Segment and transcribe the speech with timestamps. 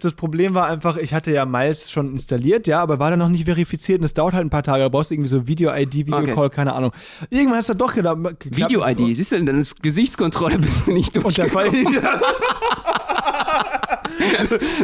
[0.00, 3.28] Das Problem war einfach, ich hatte ja Miles schon installiert, ja, aber war dann noch
[3.28, 4.84] nicht verifiziert und es dauert halt ein paar Tage.
[4.84, 6.54] Da brauchst du irgendwie so Video-ID, Videocall, Okay.
[6.54, 6.92] keine Ahnung.
[7.30, 8.46] Irgendwann hat es dann doch geklappt.
[8.48, 11.68] Video-ID, siehst du, dann ist Gesichtskontrolle bist du nicht Und der Fall.
[11.70, 12.06] durchgekommen.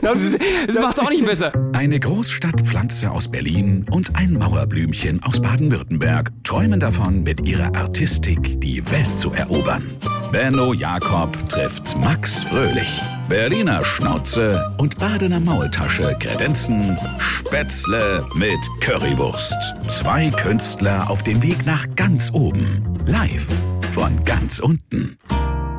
[0.03, 1.53] das ist, Das macht's auch nicht besser.
[1.75, 8.85] Eine Großstadtpflanze aus Berlin und ein Mauerblümchen aus Baden-Württemberg träumen davon, mit ihrer Artistik die
[8.91, 9.85] Welt zu erobern.
[10.33, 13.01] Benno Jakob trifft Max Fröhlich.
[13.29, 19.55] Berliner Schnauze und Badener Maultasche kredenzen Spätzle mit Currywurst.
[19.89, 22.83] Zwei Künstler auf dem Weg nach ganz oben.
[23.07, 23.47] Live
[23.93, 25.19] von ganz unten.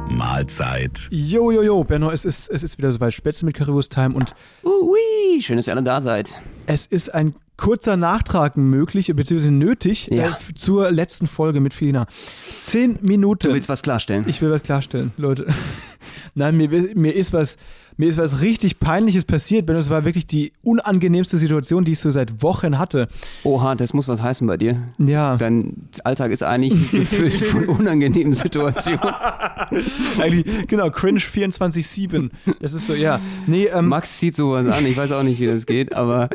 [0.09, 1.07] Mahlzeit.
[1.11, 3.13] Jo, jo, jo, Benno, es ist, es ist wieder soweit.
[3.13, 4.33] Spätzle mit Currywurst-Time und
[4.63, 6.33] Ui, schön, dass ihr alle da seid.
[6.65, 10.27] es ist ein kurzer Nachtrag möglich, beziehungsweise nötig, Ja.
[10.29, 12.05] äh, zur letzten Folge mit Felina.
[12.61, 13.47] Zehn Minuten.
[13.47, 14.25] Du willst was klarstellen?
[14.27, 15.47] Ich will was klarstellen, Leute.
[16.35, 17.55] Nein, mir, mir, ist was,
[17.97, 19.79] mir ist was richtig Peinliches passiert, Benno.
[19.79, 23.07] Es war wirklich die unangenehmste Situation, die ich so seit Wochen hatte.
[23.43, 24.77] Oha, das muss was heißen bei dir.
[24.97, 28.99] Ja, Dein Alltag ist eigentlich gefüllt von unangenehmen Situationen.
[30.19, 32.29] eigentlich, genau, Cringe 24-7.
[32.59, 33.19] Das ist so, ja.
[33.47, 36.29] Nee, ähm, Max zieht sowas an, ich weiß auch nicht, wie das geht, aber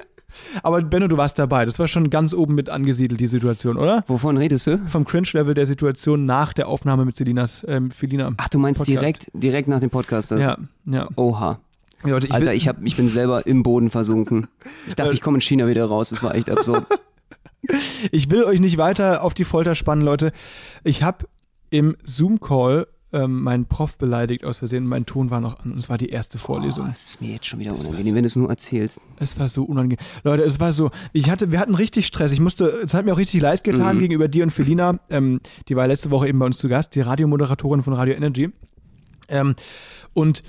[0.63, 1.65] aber Benno, du warst dabei.
[1.65, 4.05] Das war schon ganz oben mit angesiedelt, die Situation, oder?
[4.07, 4.79] wovon redest du?
[4.87, 8.33] Vom Cringe-Level der Situation nach der Aufnahme mit Selinas, ähm, Felina.
[8.37, 9.01] Ach, du meinst Podcast.
[9.01, 10.31] direkt, direkt nach dem Podcast?
[10.31, 10.41] Das?
[10.41, 10.57] Ja,
[10.87, 11.09] ja.
[11.17, 11.61] Oha.
[12.03, 14.47] Leute, ich Alter, ich, hab, ich bin selber im Boden versunken.
[14.89, 16.11] Ich dachte, ich komme in China wieder raus.
[16.11, 16.87] Das war echt absurd.
[18.11, 20.33] Ich will euch nicht weiter auf die Folter spannen, Leute.
[20.83, 21.27] Ich habe
[21.69, 24.87] im Zoom-Call ähm, meinen Prof beleidigt aus Versehen.
[24.87, 26.87] Mein Ton war noch an und es war die erste Oh, Vorlesung.
[26.87, 29.01] das ist mir jetzt schon wieder unangenehm, wenn du es nur erzählst.
[29.19, 29.99] Es war so unangenehm.
[30.23, 32.31] Leute, es war so, ich hatte, wir hatten richtig Stress.
[32.33, 34.01] Ich musste, es hat mir auch richtig leid getan Mhm.
[34.01, 35.01] gegenüber dir und Felina.
[35.11, 38.51] Ähm, die war letzte Woche eben bei uns zu Gast, die Radiomoderatorin von Radio Energy.
[39.29, 39.55] Ähm,
[40.15, 40.43] und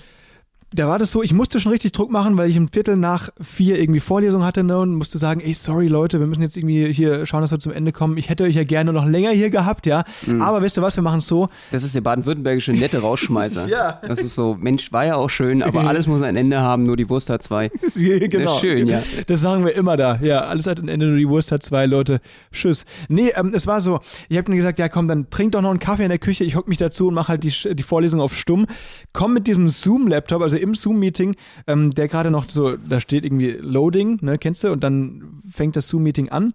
[0.74, 3.30] da war das so, ich musste schon richtig Druck machen, weil ich ein Viertel nach
[3.42, 6.92] vier irgendwie Vorlesung hatte ne, und musste sagen, ey, sorry Leute, wir müssen jetzt irgendwie
[6.94, 8.18] hier schauen, dass wir zum Ende kommen.
[8.18, 10.06] Ich hätte euch ja gerne noch länger hier gehabt, ja.
[10.26, 10.42] Mhm.
[10.42, 11.50] Aber wisst ihr was, wir machen es so.
[11.72, 13.62] Das ist der baden-württembergische nette Rausschmeißer.
[13.72, 14.02] Ja.
[14.06, 16.98] Das ist so, Mensch, war ja auch schön, aber alles muss ein Ende haben, nur
[16.98, 17.70] die Wurst hat zwei.
[17.96, 18.58] genau.
[18.58, 19.02] schön, ja.
[19.28, 20.20] Das sagen wir immer da.
[20.22, 22.20] Ja, alles hat ein Ende, nur die Wurst hat zwei Leute.
[22.52, 22.86] Tschüss.
[23.08, 25.70] Nee, ähm, es war so, ich habe dann gesagt, ja komm, dann trink doch noch
[25.70, 28.20] einen Kaffee in der Küche, ich hock mich dazu und mache halt die, die Vorlesung
[28.20, 28.66] auf stumm.
[29.14, 31.36] Komm mit diesem Zoom-Laptop, also im Zoom-Meeting,
[31.68, 34.72] ähm, der gerade noch so, da steht irgendwie Loading, ne, kennst du?
[34.72, 36.54] Und dann fängt das Zoom-Meeting an.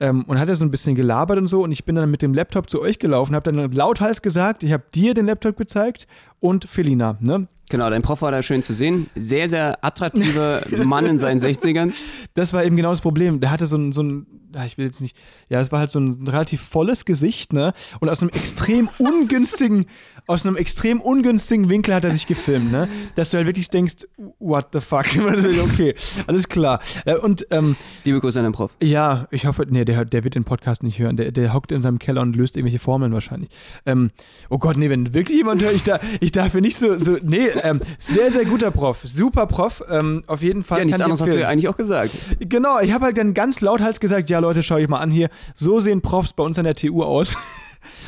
[0.00, 2.20] Ähm, und hat er so ein bisschen gelabert und so und ich bin dann mit
[2.20, 6.08] dem Laptop zu euch gelaufen, habe dann lauthals gesagt, ich habe dir den Laptop gezeigt
[6.40, 7.46] und Felina, ne?
[7.70, 9.08] Genau, dein Prof war da schön zu sehen.
[9.14, 11.92] Sehr, sehr attraktiver Mann in seinen 60ern.
[12.34, 13.40] Das war eben genau das Problem.
[13.40, 14.26] Der hatte so ein, so ein,
[14.64, 15.16] ich will jetzt nicht,
[15.48, 17.72] ja, es war halt so ein relativ volles Gesicht, ne?
[18.00, 19.86] Und aus einem extrem ungünstigen,
[20.26, 22.88] aus einem extrem ungünstigen Winkel hat er sich gefilmt, ne?
[23.14, 24.06] Dass du halt wirklich denkst,
[24.38, 25.06] what the fuck?
[25.64, 25.94] okay,
[26.26, 26.80] alles klar.
[27.04, 28.70] Äh, Und ähm, Liebe Grüße an den Prof.
[28.80, 31.16] ja, ich hoffe, nee, der, der wird den Podcast nicht hören.
[31.16, 33.50] Der, der hockt in seinem Keller und löst irgendwelche Formeln wahrscheinlich.
[33.86, 34.10] Ähm,
[34.50, 37.16] oh Gott, nee, wenn wirklich jemand hört, ich, da, ich darf ja nicht so, so
[37.22, 39.00] nee, ähm, sehr, sehr guter Prof.
[39.04, 39.82] Super Prof.
[39.90, 40.78] Ähm, auf jeden Fall.
[40.80, 42.12] Ja, nichts anderes hast du ja eigentlich auch gesagt.
[42.40, 45.30] Genau, ich habe halt dann ganz lauthals gesagt, ja Leute, schau ich mal an hier,
[45.54, 47.36] so sehen Profs bei uns an der TU aus.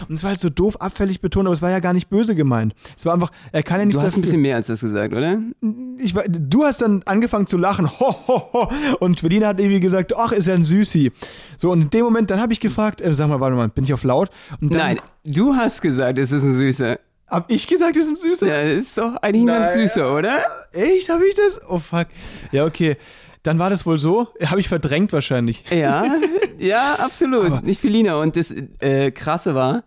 [0.08, 2.34] Und es war halt so doof abfällig betont, aber es war ja gar nicht böse
[2.34, 2.74] gemeint.
[2.96, 5.12] Es war einfach, er kann ja nichts Du hast ein bisschen mehr als das gesagt,
[5.12, 5.38] oder?
[5.98, 8.70] ich war, du hast dann angefangen zu lachen, ho, ho, ho.
[9.00, 11.12] Und Verlina hat irgendwie gesagt, ach, ist ja ein Süßi.
[11.56, 13.84] So, und in dem Moment, dann habe ich gefragt, äh, sag mal, warte mal, bin
[13.84, 14.30] ich auf laut?
[14.60, 16.98] Dann Nein, du hast gesagt, es ist ein Süßer.
[17.28, 18.46] Hab ich gesagt, ist ein Süßer?
[18.46, 19.88] Ja, ist doch eigentlich ganz Nein.
[19.88, 20.38] Süßer, oder?
[20.72, 21.60] Echt, habe ich das?
[21.68, 22.06] Oh fuck.
[22.52, 22.96] Ja, okay.
[23.46, 24.28] Dann war das wohl so.
[24.44, 25.64] Habe ich verdrängt wahrscheinlich.
[25.70, 26.04] Ja,
[26.58, 27.46] ja, absolut.
[27.46, 28.16] Aber- Nicht Felina.
[28.20, 29.84] Und das äh, Krasse war,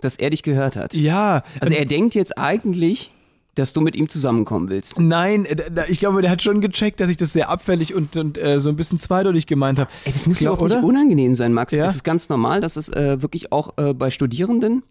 [0.00, 0.94] dass er dich gehört hat.
[0.94, 1.42] Ja.
[1.60, 3.12] Also ähm, er denkt jetzt eigentlich,
[3.54, 4.98] dass du mit ihm zusammenkommen willst.
[4.98, 5.56] Nein, äh,
[5.88, 8.70] ich glaube, der hat schon gecheckt, dass ich das sehr abfällig und, und äh, so
[8.70, 9.90] ein bisschen zweideutig gemeint habe.
[10.04, 10.84] Ey, das muss ja auch nicht oder?
[10.84, 11.74] unangenehm sein, Max.
[11.74, 11.84] Ja?
[11.84, 14.82] Es ist ganz normal, dass es äh, wirklich auch äh, bei Studierenden,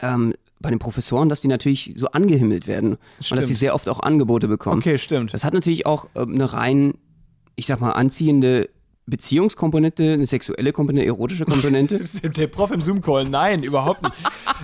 [0.00, 2.92] ähm, bei den Professoren, dass die natürlich so angehimmelt werden.
[2.92, 3.38] Und Stimmt.
[3.38, 4.78] dass sie sehr oft auch Angebote bekommen.
[4.78, 5.34] Okay, stimmt.
[5.34, 6.94] Das hat natürlich auch ähm, eine rein,
[7.58, 8.70] ich sag mal, anziehende
[9.06, 12.04] Beziehungskomponente, eine sexuelle Komponente, erotische Komponente.
[12.22, 14.14] Der Prof im Zoom-Call, nein, überhaupt nicht.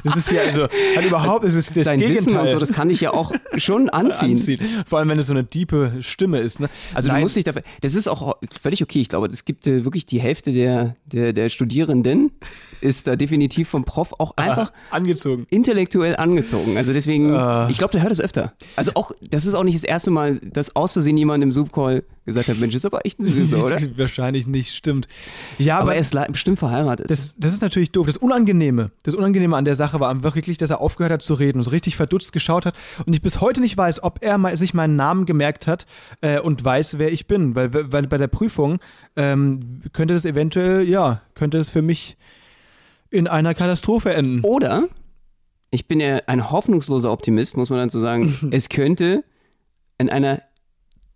[0.05, 2.25] Das ist ja, also, hat überhaupt, das ist das Sein Gegenteil.
[2.25, 4.33] Wissen und so, das kann dich ja auch schon anziehen.
[4.33, 4.61] anziehen.
[4.87, 6.61] Vor allem, wenn es so eine diepe Stimme ist.
[6.61, 6.69] Ne?
[6.93, 9.01] Also du Nein, musst dich dafür, das ist auch völlig okay.
[9.01, 12.31] Ich glaube, es gibt äh, wirklich die Hälfte der, der, der Studierenden,
[12.81, 15.47] ist da definitiv vom Prof auch einfach Angezogen.
[15.51, 16.77] intellektuell angezogen.
[16.77, 17.69] Also deswegen, Ah.
[17.71, 18.53] ich glaube, der hört es öfter.
[18.77, 22.05] Also auch, das ist auch nicht das erste Mal, dass aus Versehen jemand im Zoom-Call
[22.27, 23.77] gesagt hat, Mensch, ist aber echt ein Süßer, oder?
[23.99, 25.09] Wahrscheinlich nicht, stimmt.
[25.59, 27.11] Ja, aber, Aber er ist bestimmt verheiratet.
[27.11, 28.07] das, das ist natürlich doof.
[28.07, 31.35] Das Unangenehme, das Unangenehme an der Sache war einfach wirklich, dass er aufgehört hat zu
[31.35, 32.75] reden und so richtig verdutzt geschaut hat
[33.05, 35.87] und ich bis heute nicht weiß, ob er mal, sich meinen Namen gemerkt hat
[36.23, 37.55] äh, und weiß, wer ich bin.
[37.55, 38.79] Weil, weil bei der Prüfung
[39.17, 42.17] ähm, könnte das eventuell, ja, könnte es für mich
[43.15, 44.41] in einer Katastrophe enden.
[44.45, 44.89] Oder,
[45.71, 49.25] ich bin ja ein hoffnungsloser Optimist, muss man so sagen, es könnte
[49.99, 50.43] in einer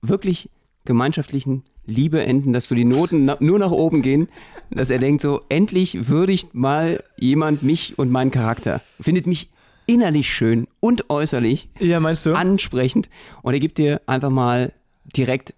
[0.00, 0.48] wirklich
[0.84, 4.28] gemeinschaftlichen Liebe enden, dass so die Noten na nur nach oben gehen,
[4.70, 8.80] dass er denkt so, endlich würdigt mal jemand mich und meinen Charakter.
[9.00, 9.50] Findet mich
[9.86, 12.34] innerlich schön und äußerlich Ja, meinst du?
[12.34, 13.08] ansprechend
[13.42, 14.72] und er gibt dir einfach mal
[15.16, 15.54] direkt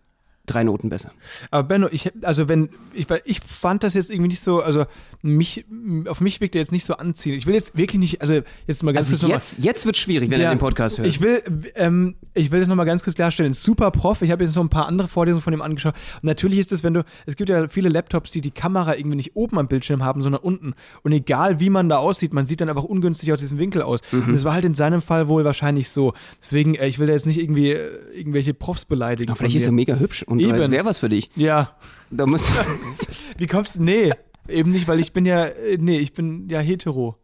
[0.51, 1.13] drei Noten besser.
[1.51, 4.85] Aber Benno, ich also wenn ich ich fand das jetzt irgendwie nicht so, also
[5.23, 5.65] mich
[6.07, 7.39] auf mich wirkt er jetzt nicht so anziehend.
[7.39, 9.87] Ich will jetzt wirklich nicht, also jetzt mal ganz kurz Also noch mal- jetzt, jetzt
[9.87, 11.07] wird schwierig, wenn Ja, er den Podcast hört.
[11.09, 11.43] Ich will,
[11.75, 13.55] ähm, ich will das nochmal ganz kurz klarstellen.
[13.55, 15.95] Super Prof, ich habe jetzt noch ein paar andere Vorlesungen von ihm angeschaut.
[16.17, 19.17] Und natürlich ist es, wenn du, es gibt ja viele Laptops, die die Kamera irgendwie
[19.17, 20.75] nicht oben am Bildschirm haben, sondern unten.
[21.03, 24.01] Und egal wie man da aussieht, man sieht dann einfach ungünstig aus diesem Winkel aus.
[24.11, 24.25] Mhm.
[24.25, 26.15] Und das war halt in seinem Fall wohl wahrscheinlich so.
[26.43, 29.31] Deswegen, äh, ich will da jetzt nicht irgendwie äh, irgendwelche Profs beleidigen.
[29.31, 30.59] Aber vielleicht ist er mega hübsch und Eben.
[30.59, 31.31] das wäre was für dich.
[31.37, 31.77] Ja.
[32.11, 32.51] Da muss,
[33.39, 33.83] Wie kommst du?
[33.83, 34.13] Nee,
[34.49, 37.17] eben nicht, weil ich bin ja, äh, nee, ich bin ja hetero.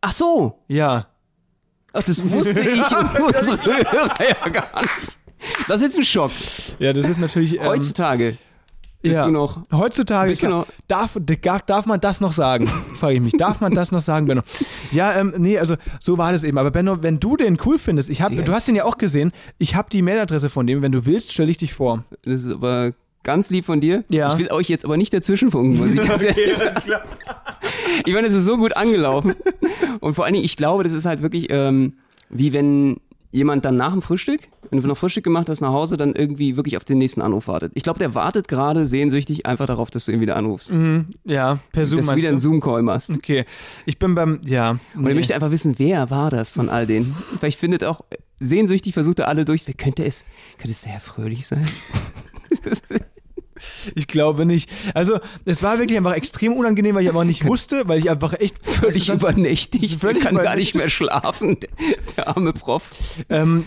[0.00, 1.06] Ach so, Ja.
[1.92, 5.18] Ach, das wusste ich und unsere Hörer ja gar nicht.
[5.66, 6.30] Das ist jetzt ein Schock.
[6.78, 7.54] Ja, das ist natürlich.
[7.58, 8.38] Ähm, Heutzutage
[9.02, 9.24] bist ja.
[9.26, 9.62] du noch.
[9.72, 12.66] Heutzutage Bist du klar, noch- darf, darf, darf man das noch sagen?
[12.96, 13.32] Frage ich mich.
[13.32, 14.42] Darf man das noch sagen, Benno?
[14.92, 16.58] Ja, ähm, nee, also so war das eben.
[16.58, 18.44] Aber Benno, wenn du den cool findest, ich hab, Yes.
[18.44, 20.82] du hast ihn ja auch gesehen, ich habe die Mailadresse von dem.
[20.82, 22.04] Wenn du willst, stelle ich dich vor.
[22.24, 22.92] Das ist aber
[23.22, 24.04] ganz lieb von dir.
[24.08, 24.28] Ja.
[24.32, 26.80] Ich will euch jetzt aber nicht dazwischenfunken, muss ich ganz ehrlich sagen.
[28.04, 29.34] Ich meine, es ist so gut angelaufen.
[30.00, 31.94] Und vor allen Dingen, ich glaube, das ist halt wirklich ähm,
[32.28, 32.98] wie wenn
[33.32, 34.40] jemand dann nach dem Frühstück,
[34.70, 37.48] wenn du noch Frühstück gemacht hast, nach Hause, dann irgendwie wirklich auf den nächsten Anruf
[37.48, 37.72] wartet.
[37.74, 40.72] Ich glaube, der wartet gerade sehnsüchtig einfach darauf, dass du ihn wieder anrufst.
[41.24, 42.38] Ja, per Zoom dass du wieder einen?
[42.38, 43.10] Zoom-Call machst.
[43.10, 43.44] Okay,
[43.86, 44.78] ich bin beim, ja.
[44.94, 47.14] Und er möchte einfach wissen, wer war das von all denen.
[47.38, 48.00] Vielleicht findet auch
[48.38, 49.66] sehnsüchtig, versucht er alle durch.
[49.66, 50.24] Wer könnte es?
[50.58, 51.66] Könnte es der Herr Fröhlich sein?
[53.94, 54.70] Ich glaube nicht.
[54.94, 58.34] Also, es war wirklich einfach extrem unangenehm, weil ich aber nicht wusste, weil ich einfach
[58.34, 60.02] echt völlig übernächtigt.
[60.02, 60.56] Der kann gar übernächtigt.
[60.56, 61.70] nicht mehr schlafen, der,
[62.16, 62.82] der arme Prof.
[63.28, 63.66] Ähm,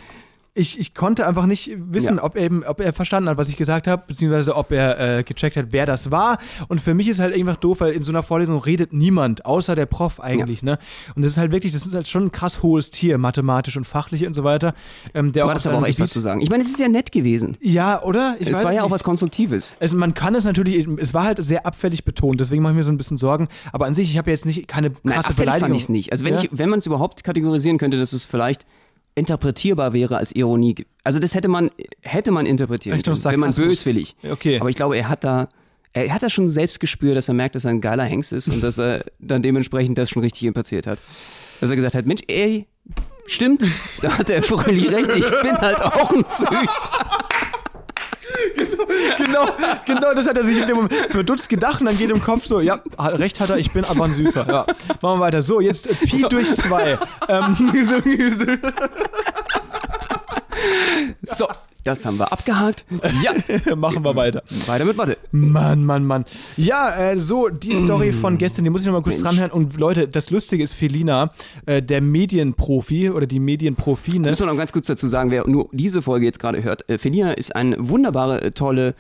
[0.56, 2.24] ich, ich konnte einfach nicht wissen, Ja.
[2.24, 5.24] ob, er eben, ob er verstanden hat, was ich gesagt habe, beziehungsweise ob er äh,
[5.24, 6.38] gecheckt hat, wer das war.
[6.68, 9.74] Und für mich ist halt einfach doof, weil in so einer Vorlesung redet niemand, außer
[9.76, 10.62] der Prof eigentlich.
[10.62, 10.78] Ne?
[11.16, 13.86] Und das ist halt wirklich, das ist halt schon ein krass hohes Tier, mathematisch und
[13.86, 14.76] fachlich und so weiter.
[15.16, 16.42] Ähm, der auf hattest aber auch echt was Gebiet- zu sagen.
[16.42, 17.58] Ich meine, es ist ja nett gewesen.
[17.60, 18.36] Ja, oder?
[18.38, 19.76] Ich es war ja auch was Konstruktives.
[19.80, 22.84] Also man kann es natürlich, es war halt sehr abfällig betont, deswegen mache ich mir
[22.84, 23.48] so ein bisschen Sorgen.
[23.72, 25.70] Aber an sich, ich habe jetzt nicht keine krasse Nein, abfällig Beleidigung.
[25.70, 26.12] fand ich es nicht.
[26.12, 26.42] Also wenn, Ja?
[26.44, 28.68] ich, wenn man es überhaupt kategorisieren könnte, dass es vielleicht
[29.16, 30.76] interpretierbar wäre als Ironie.
[31.04, 31.70] Also das hätte man,
[32.02, 33.84] hätte man interpretieren Richtung können, wenn man Sarkasmus.
[33.84, 34.16] böswillig.
[34.30, 34.60] Okay.
[34.60, 35.50] Aber ich glaube, er hat da,
[35.94, 38.50] er hat da schon selbst gespürt, dass er merkt, dass er ein geiler Hengst ist
[38.50, 41.00] und dass er dann dementsprechend das schon richtig interpretiert hat.
[41.62, 42.68] Dass er gesagt hat, Mensch, ey,
[43.28, 43.64] stimmt,
[44.02, 46.90] da hat der Fröhlich recht, ich bin halt auch ein Süß.
[49.18, 49.48] genau,
[49.86, 52.46] genau, das hat er sich in dem Moment verdutzt gedacht und dann geht im Kopf
[52.46, 54.46] so, ja, recht hat er, ich bin aber ein Süßer.
[54.48, 54.66] Ja.
[55.02, 55.42] Machen wir weiter.
[55.42, 56.98] So, jetzt äh, Pi durch zwei.
[57.28, 58.00] Ähm, so,
[58.30, 58.46] so.
[61.24, 61.48] So,
[61.84, 62.86] das haben wir abgehakt.
[63.22, 64.44] Ja, Machen wir weiter.
[64.66, 65.18] weiter mit Mathe.
[65.32, 66.26] Mann, Mann, Mann.
[66.58, 69.28] Ja, äh, so, die Story von gestern, die muss ich noch mal kurz Mensch.
[69.28, 69.52] dranhören.
[69.52, 71.32] Und Leute, das Lustige ist, Felina,
[71.66, 74.30] äh, der Medienprofi oder die Medienprofine.
[74.30, 76.88] Müssen wir noch ganz kurz dazu sagen, wer nur diese Folge jetzt gerade hört.
[76.90, 78.96] Äh, Felina ist eine wunderbare, äh, tolle,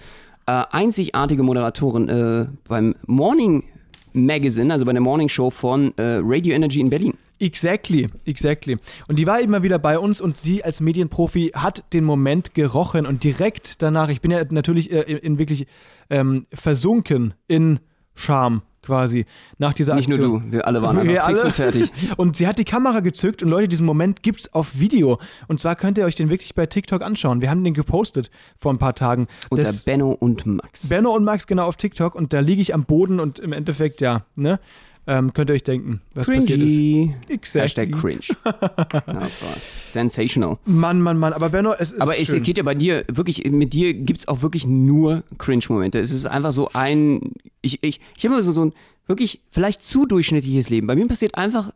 [0.45, 3.63] äh, einzigartige Moderatorin äh, beim Morning
[4.11, 7.13] Magazine, also bei der Morning Show von Radio Energy in Berlin.
[7.43, 8.77] Exactly, exactly.
[9.07, 13.05] Und die war immer wieder bei uns und sie als Medienprofi hat den Moment gerochen
[13.05, 15.67] und direkt danach, ich bin ja natürlich äh, in, in wirklich
[16.09, 17.79] ähm, versunken in
[18.15, 19.25] Scham quasi
[19.57, 20.43] nach dieser Nicht nur Aktion.
[20.47, 21.47] du, wir alle waren einfach Wir fix alle.
[21.47, 21.91] und fertig.
[22.17, 25.19] Und sie hat die Kamera gezückt und Leute, diesen Moment gibt's auf Video.
[25.47, 27.41] Und zwar könnt ihr euch den wirklich bei TikTok anschauen.
[27.41, 29.27] Wir haben den gepostet vor ein paar Tagen.
[29.49, 30.89] Unter Das- Benno und Max.
[30.89, 34.01] Benno und Max genau auf TikTok und da liege ich am Boden und im Endeffekt,
[34.01, 34.59] ja, ne?
[35.05, 36.73] Ähm, könnt ihr euch denken, was passiert ist.
[36.73, 37.15] Cringy.
[37.27, 37.61] Exactly.
[37.61, 38.21] Hashtag cringe.
[39.05, 40.57] Das war sensational.
[40.65, 41.33] Mann, Mann, Mann.
[41.33, 42.41] Aber Benno, es ist Aber es schön.
[42.43, 45.99] geht ja bei dir wirklich, mit dir gibt es auch wirklich nur Cringe-Momente.
[45.99, 48.73] Es ist einfach so ein, ich, ich, ich habe immer so, so ein
[49.07, 50.87] wirklich vielleicht zu durchschnittliches Leben.
[50.87, 51.71] Bei mir passiert einfach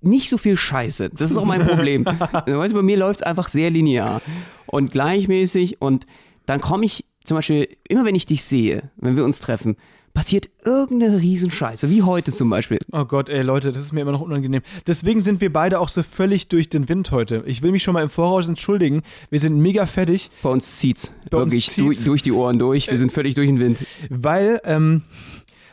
[0.00, 1.10] nicht so viel Scheiße.
[1.10, 2.04] Das ist auch mein Problem.
[2.46, 4.22] weißt du, bei mir läuft es einfach sehr linear
[4.66, 6.06] und gleichmäßig und
[6.46, 9.76] dann komme ich zum Beispiel, immer wenn ich dich sehe, wenn wir uns treffen,
[10.16, 12.78] passiert irgendeine Riesenscheiße, wie heute zum Beispiel.
[12.90, 14.62] Oh Gott, ey Leute, das ist mir immer noch unangenehm.
[14.86, 17.44] Deswegen sind wir beide auch so völlig durch den Wind heute.
[17.44, 19.02] Ich will mich schon mal im Voraus entschuldigen.
[19.28, 21.12] Wir sind mega fertig, Bei uns zieht's.
[21.30, 21.98] Bei uns Wirklich zieht's.
[21.98, 22.90] Durch, durch die Ohren durch.
[22.90, 23.86] Wir sind völlig durch den Wind.
[24.08, 25.02] weil, ähm,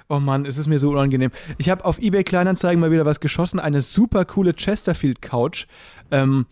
[0.09, 1.31] oh Mann, es ist mir so unangenehm.
[1.57, 5.67] Ich habe auf eBay Kleinanzeigen mal wieder was geschossen, eine super coole Chesterfield Couch.
[6.11, 6.47] Ähm,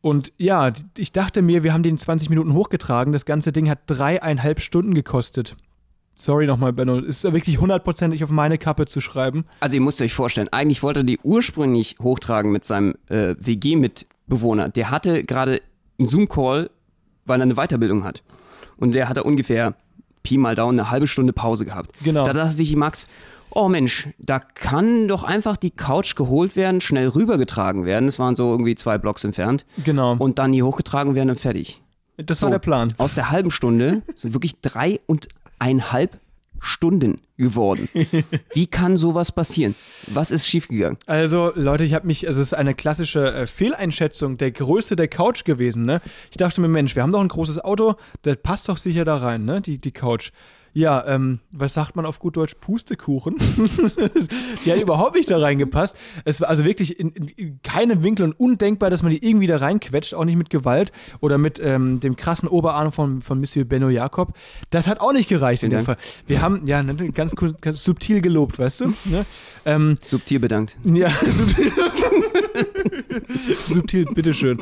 [0.00, 3.12] und ja, ich dachte mir, wir haben den 20 Minuten hochgetragen.
[3.12, 5.56] Das ganze Ding hat dreieinhalb Stunden gekostet.
[6.18, 6.98] Sorry nochmal, Benno.
[6.98, 9.44] Ist wirklich hundertprozentig auf meine Kappe zu schreiben.
[9.60, 14.70] Also ihr müsst euch vorstellen, eigentlich wollte er die ursprünglich hochtragen mit seinem äh, WG-Mitbewohner.
[14.70, 15.60] Der hatte gerade
[15.98, 16.70] einen Zoom-Call,
[17.26, 18.22] weil er eine Weiterbildung hat.
[18.78, 19.74] Und der hatte ungefähr
[20.22, 21.90] Pi mal Daumen eine halbe Stunde Pause gehabt.
[22.02, 22.24] Genau.
[22.24, 23.06] Da dachte sich Max,
[23.50, 28.06] oh Mensch, da kann doch einfach die Couch geholt werden, schnell rübergetragen werden.
[28.06, 29.66] Das waren so irgendwie zwei Blocks entfernt.
[29.84, 30.16] Genau.
[30.18, 31.82] Und dann hier hochgetragen werden und fertig.
[32.16, 32.94] das So, war der Plan.
[32.96, 34.60] Aus der halben Stunde sind wirklich
[35.58, 36.18] dreieinhalb
[36.58, 37.88] Stunden geworden.
[38.54, 39.74] Wie kann sowas passieren?
[40.06, 40.98] Was ist schiefgegangen?
[41.06, 45.08] Also, Leute, ich habe mich, also es ist eine klassische äh, Fehleinschätzung der Größe der
[45.08, 46.00] Couch gewesen, ne?
[46.30, 49.16] Ich dachte mir, Mensch, wir haben doch ein großes Auto, das passt doch sicher da
[49.16, 49.60] rein, ne?
[49.60, 50.32] Die, die Couch.
[50.76, 52.54] Ja, ähm, was sagt man auf gut Deutsch?
[52.60, 53.36] Pustekuchen.
[54.64, 55.96] die hat überhaupt nicht da reingepasst.
[56.26, 59.46] Es war also wirklich in, in, in keinem Winkel und undenkbar, dass man die irgendwie
[59.46, 63.64] da reinquetscht, auch nicht mit Gewalt oder mit ähm, dem krassen Oberarm von, von Monsieur
[63.64, 64.36] Benno Jakob.
[64.68, 65.96] Das hat auch nicht gereicht in Vielen dem Fall.
[66.26, 68.88] Wir haben, ja, ne, ganz, ganz subtil gelobt, weißt du?
[69.06, 69.24] Ne?
[69.64, 70.76] Ähm, Subtil bedankt.
[70.84, 71.72] ja, subtil.
[73.54, 74.60] subtil, bitteschön.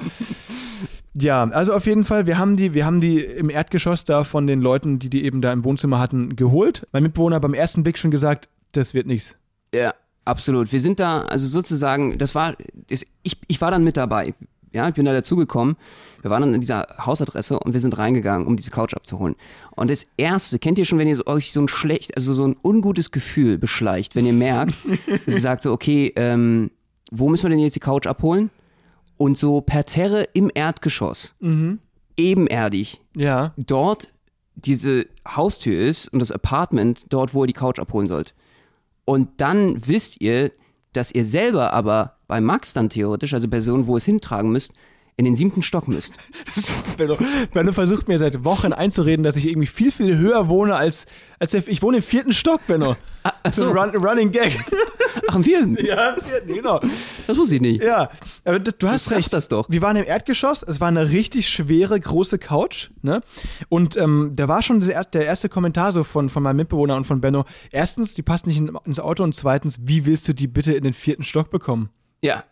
[1.16, 4.46] Ja, also auf jeden Fall, wir haben die, wir haben die im Erdgeschoss da von
[4.46, 6.86] den Leuten, die die eben da im Wohnzimmer hatten, geholt.
[6.92, 9.36] Mein Mitbewohner hat beim ersten Blick schon gesagt, das wird nichts.
[9.72, 9.94] Ja,
[10.24, 10.72] absolut.
[10.72, 12.56] Wir sind da, also sozusagen, das war,
[12.88, 14.34] das, ich, ich war dann mit dabei.
[14.72, 15.76] Ja, ich bin da dazugekommen.
[16.20, 19.36] Wir waren dann in dieser Hausadresse und wir sind reingegangen, um diese Couch abzuholen.
[19.76, 22.56] Und das erste, kennt ihr schon, wenn ihr euch so ein schlecht, also so ein
[22.60, 24.74] ungutes Gefühl beschleicht, wenn ihr merkt,
[25.26, 26.72] dass ihr sagt so, okay, ähm,
[27.12, 28.50] wo müssen wir denn jetzt die Couch abholen?
[29.16, 31.34] Und so Parterre im Erdgeschoss,
[32.16, 34.08] ebenerdig, Ja, dort
[34.56, 38.34] diese Haustür ist und das Apartment dort, wo ihr die Couch abholen sollt.
[39.04, 40.52] Und dann wisst ihr,
[40.92, 44.72] dass ihr selber aber bei Max dann theoretisch, also Person, wo ihr es hintragen müsst,
[45.16, 46.14] in den siebten Stock müsst.
[46.96, 47.16] Benno,
[47.52, 51.06] Benno versucht mir seit Wochen einzureden, dass ich irgendwie viel, viel höher wohne als,
[51.38, 52.96] als der, ich wohne im vierten Stock, Benno.
[53.22, 53.80] ach so ein so.
[53.80, 54.58] Run, Running Gag.
[55.28, 55.76] Ach, im vierten?
[55.84, 56.80] ja, im vierten, genau.
[57.28, 57.82] Das wusste ich nicht.
[57.82, 58.10] Ja,
[58.44, 59.32] aber du hast sag recht.
[59.32, 59.66] das doch.
[59.68, 63.22] Wir waren im Erdgeschoss, es war eine richtig schwere, große Couch, ne?
[63.68, 67.20] Und ähm, da war schon der, erste Kommentar so von, von meinem Mitbewohner und von
[67.20, 67.44] Benno.
[67.70, 70.82] Erstens, die passt nicht in, ins Auto und zweitens, wie willst du die bitte in
[70.82, 71.90] den vierten Stock bekommen?
[72.22, 72.44] Ja,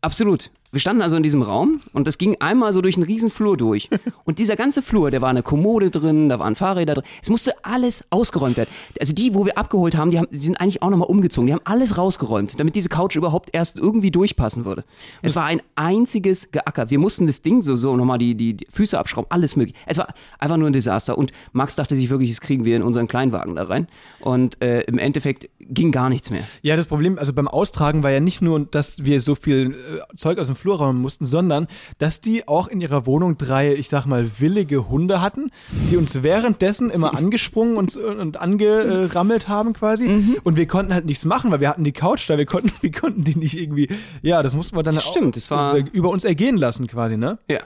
[0.00, 0.50] absolut.
[0.72, 3.56] Wir standen also in diesem Raum und das ging einmal so durch einen riesen Flur
[3.56, 3.90] durch.
[4.24, 7.04] Und dieser ganze Flur, da war eine Kommode drin, da waren Fahrräder drin.
[7.20, 8.70] Es musste alles ausgeräumt werden.
[9.00, 11.48] Also die, wo wir abgeholt haben, die, haben, die sind eigentlich auch nochmal umgezogen.
[11.48, 14.84] Die haben alles rausgeräumt, damit diese Couch überhaupt erst irgendwie durchpassen würde.
[15.22, 16.90] Es war ein einziges Geacker.
[16.90, 19.74] Wir mussten das Ding so, so nochmal die, die, die Füße abschrauben, alles möglich.
[19.86, 21.18] Es war einfach nur ein Desaster.
[21.18, 23.88] Und Max dachte sich wirklich, das kriegen wir in unseren Kleinwagen da rein.
[24.20, 26.42] Und äh, im Endeffekt ging gar nichts mehr.
[26.62, 30.16] Ja, das Problem, also beim Austragen war ja nicht nur, dass wir so viel äh,
[30.16, 33.88] Zeug aus dem Flur räumen mussten, sondern dass die auch in ihrer Wohnung drei, ich
[33.88, 35.50] sag mal, willige Hunde hatten,
[35.90, 40.36] die uns währenddessen immer angesprungen und, und angerammelt haben quasi.
[40.42, 42.90] Und wir konnten halt nichts machen, weil wir hatten die Couch da, wir konnten, wir
[42.92, 43.88] konnten die nicht irgendwie,
[44.22, 46.86] ja, das mussten wir dann Das auch stimmt, das war- äh, über uns ergehen lassen
[46.88, 47.38] quasi, ne?
[47.48, 47.60] Ja.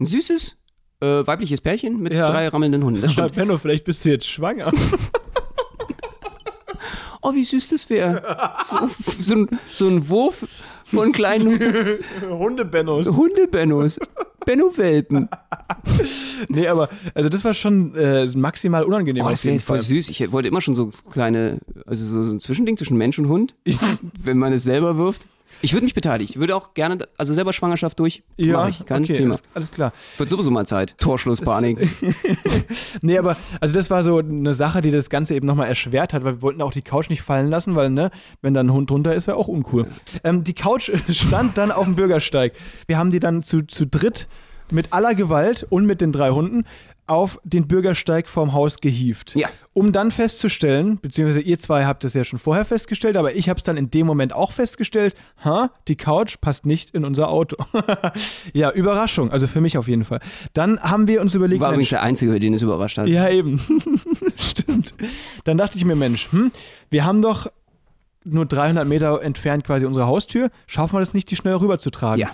[0.00, 0.56] Ein süßes,
[1.00, 2.30] äh, weibliches Pärchen mit Ja.
[2.30, 3.00] drei rammelnden Hunden.
[3.02, 3.34] Das stimmt.
[3.34, 4.72] Benno, vielleicht bist du jetzt schwanger.
[7.20, 8.22] Oh, wie süß das wäre.
[8.64, 8.76] So,
[9.20, 10.46] so, ein, so ein Wurf
[10.84, 11.58] von kleinen
[12.28, 13.08] Hunde-Bennos.
[13.08, 13.98] Hundebennos.
[14.46, 15.28] Benno-Welpen.
[16.48, 19.22] Nee, aber, also das war schon äh, maximal unangenehm.
[19.22, 20.08] Oh, auf das wäre voll süß.
[20.08, 23.54] Ich wollte immer schon so kleine, also so, so ein Zwischending zwischen Mensch und Hund,
[24.22, 25.26] wenn man es selber wirft.
[25.60, 26.30] Ich würde mich beteiligen.
[26.30, 29.30] Ich würde auch gerne, also selber Schwangerschaft durch, Ja, ich, kein okay, Thema.
[29.30, 29.92] Alles, alles klar.
[30.16, 30.96] Wird sowieso mal Zeit.
[30.98, 31.78] Torschlusspanik.
[33.02, 36.24] Nee, aber also das war so eine Sache, die das Ganze eben nochmal erschwert hat,
[36.24, 38.10] weil wir wollten auch die Couch nicht fallen lassen, weil, ne,
[38.42, 39.86] wenn da ein Hund drunter ist, wäre auch uncool.
[40.24, 42.52] Ähm, die Couch stand dann auf dem Bürgersteig.
[42.86, 44.28] Wir haben die dann zu, zu dritt
[44.70, 46.64] mit aller Gewalt und mit den drei Hunden
[47.08, 49.34] auf den Bürgersteig vorm Haus gehievt.
[49.34, 49.48] Ja.
[49.72, 53.58] Um dann festzustellen, beziehungsweise ihr zwei habt es ja schon vorher festgestellt, aber ich habe
[53.58, 57.56] es dann in dem Moment auch festgestellt, ha, die Couch passt nicht in unser Auto.
[58.52, 60.20] ja, Überraschung, also für mich auf jeden Fall.
[60.52, 63.08] Dann haben wir uns überlegt, War übrigens der Einzige, den es überrascht hat.
[63.08, 63.60] ja, eben.
[64.36, 64.94] Stimmt.
[65.44, 66.52] Dann dachte ich mir, Mensch, hm,
[66.90, 67.50] wir haben doch
[68.24, 70.50] nur 300 Meter entfernt quasi unsere Haustür.
[70.66, 72.20] Schaffen wir das nicht, die schnell rüberzutragen?
[72.20, 72.30] Ja.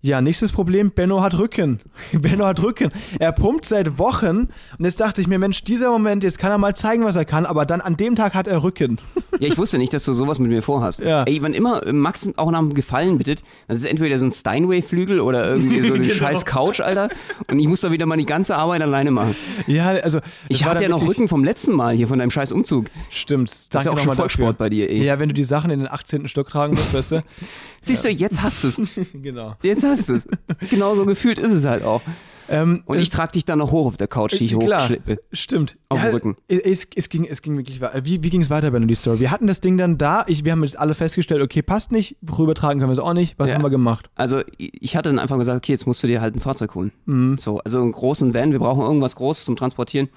[0.00, 1.80] Ja, nächstes Problem, Benno hat Rücken.
[2.12, 2.92] Benno hat Rücken.
[3.18, 6.58] Er pumpt seit Wochen und jetzt dachte ich mir, Mensch, dieser Moment, jetzt kann er
[6.58, 8.98] mal zeigen, was er kann, aber dann an dem Tag hat er Rücken.
[9.40, 11.00] Ja, ich wusste nicht, dass du sowas mit mir vorhast.
[11.00, 11.24] Ja.
[11.24, 15.18] Ey, wann immer Max auch nach einem Gefallen bittet, das ist entweder so ein Steinway-Flügel
[15.20, 16.14] oder irgendwie so eine Genau.
[16.14, 17.08] scheiß Couch, Alter.
[17.50, 19.34] Und ich muss da wieder mal die ganze Arbeit alleine machen.
[19.66, 20.20] Ja, also.
[20.48, 22.86] Ich hatte ja noch Rücken vom letzten Mal hier von deinem scheiß Umzug.
[23.10, 23.50] Stimmt.
[23.74, 24.58] Das ist ja auch schon Volkssport dafür.
[24.58, 25.04] bei dir, ey.
[25.04, 26.28] Ja, wenn du die Sachen in den 18.
[26.28, 27.22] Stock tragen musst, weißt du?
[27.80, 28.80] Siehst du, jetzt hast du es.
[29.12, 29.54] genau.
[29.62, 30.26] Jetzt hast du es.
[30.70, 32.02] Genau so gefühlt ist es halt auch.
[32.50, 35.18] Ähm, Und ich trage dich dann noch hoch auf der Couch, die ich Klar, hochschleppe.
[35.32, 35.76] stimmt.
[35.90, 36.36] Auf dem Rücken.
[36.48, 38.04] Es, es, ging, es ging wirklich weiter.
[38.06, 39.20] Wie, wie ging es weiter, Benno, die Story?
[39.20, 42.16] Wir hatten das Ding dann da, ich, wir haben jetzt alle festgestellt, okay, passt nicht,
[42.38, 43.34] rübertragen können wir es auch nicht.
[43.38, 43.54] Was Ja.
[43.54, 44.08] haben wir gemacht?
[44.14, 46.90] Also ich hatte dann einfach gesagt, okay, jetzt musst du dir halt ein Fahrzeug holen.
[47.04, 47.36] Mhm.
[47.36, 50.08] So, also einen großen Van, wir brauchen irgendwas Großes zum Transportieren.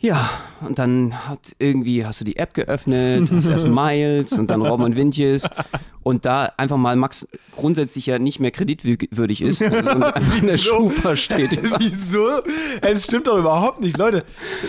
[0.00, 4.62] Ja, und dann hat irgendwie, hast du die App geöffnet, hast erst Miles und dann
[4.62, 5.48] Robben und Windjes
[6.04, 7.26] und da einfach mal Max
[7.56, 10.74] grundsätzlich ja nicht mehr kreditwürdig ist und einfach in der Wieso?
[10.76, 11.58] Schufa steht.
[11.80, 12.40] Wieso?
[12.80, 14.22] Es stimmt doch überhaupt nicht, Leute.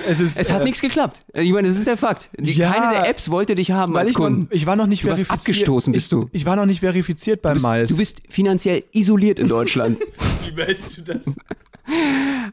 [0.08, 1.22] Es, ist, Es hat äh, nichts geklappt.
[1.36, 2.32] Ich meine, das ist der Fakt.
[2.40, 4.48] Die, Ja, keine der Apps wollte dich haben Weil als ich, noch, Kunden.
[4.50, 5.58] ich war noch nicht Du warst verifiziert.
[5.58, 6.28] abgestoßen, bist ich, du.
[6.32, 7.92] Ich war noch nicht verifiziert bei Du bist, Miles.
[7.92, 10.00] du bist finanziell isoliert in Deutschland.
[10.48, 11.26] Wie weißt du das?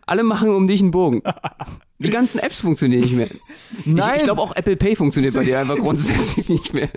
[0.07, 1.23] Alle machen um dich einen Bogen.
[1.99, 3.29] Die ganzen Apps funktionieren nicht mehr.
[3.85, 4.11] Nein.
[4.11, 6.89] Ich, ich glaube auch Apple Pay funktioniert bei dir einfach grundsätzlich nicht mehr.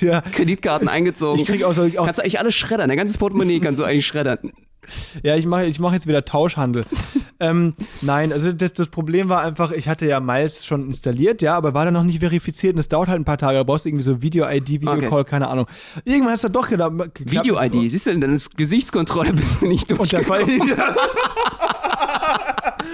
[0.00, 0.20] Ja.
[0.22, 1.40] Kreditkarten eingezogen.
[1.40, 2.88] Ich krieg auch so- auch- kannst du eigentlich alles schreddern.
[2.88, 4.52] Dein ganzes Portemonnaie kannst du eigentlich schreddern.
[5.22, 6.84] Ja, ich mache ich mach jetzt wieder Tauschhandel.
[7.40, 11.56] ähm, nein, also das, das Problem war einfach, ich hatte ja Miles schon installiert, ja,
[11.56, 13.58] aber war dann noch nicht verifiziert und es dauert halt ein paar Tage.
[13.58, 15.30] Da brauchst du irgendwie so Video-ID, Videocall, Okay.
[15.30, 15.66] keine Ahnung.
[16.04, 17.16] Irgendwann es dann doch geklappt.
[17.18, 20.44] Video-ID, siehst du, dann ist Gesichtskontrolle bist du nicht Und der Fall.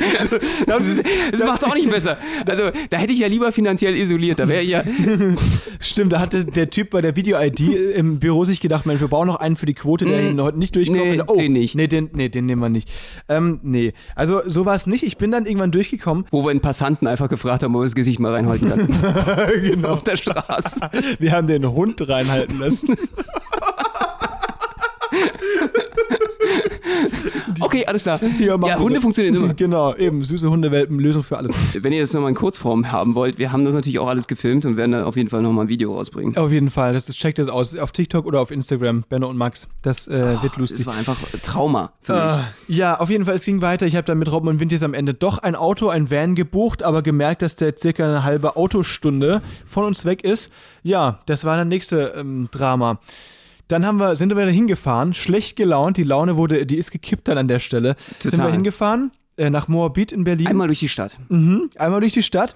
[0.66, 2.18] das ist, Das macht's auch nicht besser.
[2.46, 4.38] Also, da hätte ich ja lieber finanziell isoliert.
[4.38, 4.82] Da wäre ich ja.
[5.80, 7.60] stimmt, da hatte der Typ bei der Video-ID
[7.96, 10.74] im Büro sich gedacht, Mensch, wir brauchen noch einen für die Quote, der heute nicht
[10.74, 11.00] durchkommt.
[11.00, 11.10] Mm.
[11.10, 11.74] Nee, oh, den nicht.
[11.74, 12.90] Nee den, nee, den nehmen wir nicht.
[13.28, 15.02] Ähm, nee, also so war es nicht.
[15.04, 16.24] Ich bin dann irgendwann durchgekommen.
[16.30, 18.88] Wo wir einen Passanten einfach gefragt haben, ob er das Gesicht mal reinhalten kann.
[19.62, 19.90] genau.
[19.90, 20.90] Auf der Straße.
[21.18, 22.96] Wir haben den Hund reinhalten lassen.
[27.60, 28.20] Okay, alles klar.
[28.38, 29.02] Ja, Ja, Hunde so.
[29.02, 29.54] funktionieren immer.
[29.54, 30.24] Genau, eben.
[30.24, 31.52] Süße Hundewelpen, Lösung für alles.
[31.74, 34.64] Wenn ihr das nochmal in Kurzform haben wollt, wir haben das natürlich auch alles gefilmt
[34.64, 36.36] und werden da auf jeden Fall nochmal ein Video rausbringen.
[36.36, 36.92] Auf jeden Fall.
[36.92, 37.76] Das ist, checkt das aus.
[37.76, 39.04] Auf TikTok oder auf Instagram.
[39.08, 39.68] Benno und Max.
[39.82, 40.78] Das äh, wird lustig.
[40.78, 42.22] Das war einfach Trauma für mich.
[42.68, 43.86] Äh, ja, auf jeden Fall, es ging weiter.
[43.86, 46.82] Ich habe dann mit Robben und Wintis am Ende doch ein Auto, ein Van gebucht,
[46.82, 50.52] aber gemerkt, dass der circa eine halbe Autostunde von uns weg ist.
[50.82, 52.98] Ja, das war das nächste ähm, Drama.
[53.68, 57.38] Dann haben wir, sind wir hingefahren, schlecht gelaunt, die Laune wurde, die ist gekippt dann
[57.38, 57.96] an der Stelle.
[58.18, 58.48] Sind Total.
[58.48, 60.48] wir hingefahren äh, nach Moabit in Berlin.
[60.48, 61.18] Einmal durch die Stadt.
[61.28, 62.54] Mhm, einmal durch die Stadt.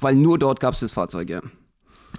[0.00, 1.40] Weil nur dort gab es das Fahrzeug, ja.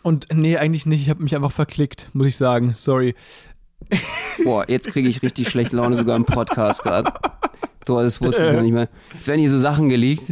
[0.03, 1.01] Und nee, eigentlich nicht.
[1.01, 2.73] Ich habe mich einfach verklickt, muss ich sagen.
[2.75, 3.15] Sorry.
[4.43, 7.11] Boah, jetzt kriege ich richtig schlechte Laune sogar im Podcast gerade.
[7.85, 8.89] So, das wusste ich noch nicht mehr.
[9.13, 10.23] Jetzt werden hier so Sachen geleakt.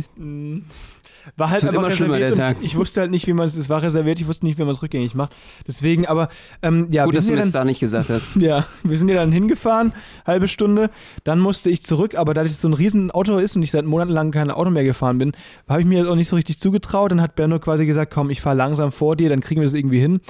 [1.38, 3.82] War halt einfach schlimmer, reserviert ich, ich wusste halt nicht, wie man es, es war
[3.82, 5.34] reserviert, ich wusste nicht, wie man es rückgängig macht.
[5.68, 6.30] Deswegen, aber
[6.62, 8.26] ähm, ja, Gut, dass du mir das da nicht gesagt hast.
[8.36, 9.94] ja, wir sind ja dann hingefahren,
[10.26, 10.90] halbe Stunde,
[11.24, 13.72] dann musste ich zurück, aber dadurch, dass es so ein riesen Auto ist und ich
[13.72, 15.34] seit Monaten lang kein Auto mehr gefahren bin,
[15.68, 17.12] habe ich mir das auch nicht so richtig zugetraut.
[17.12, 19.74] Dann hat Berno quasi gesagt, komm, ich fahre langsam vor dir, dann kriegen wir das
[19.74, 20.22] irgendwie hin.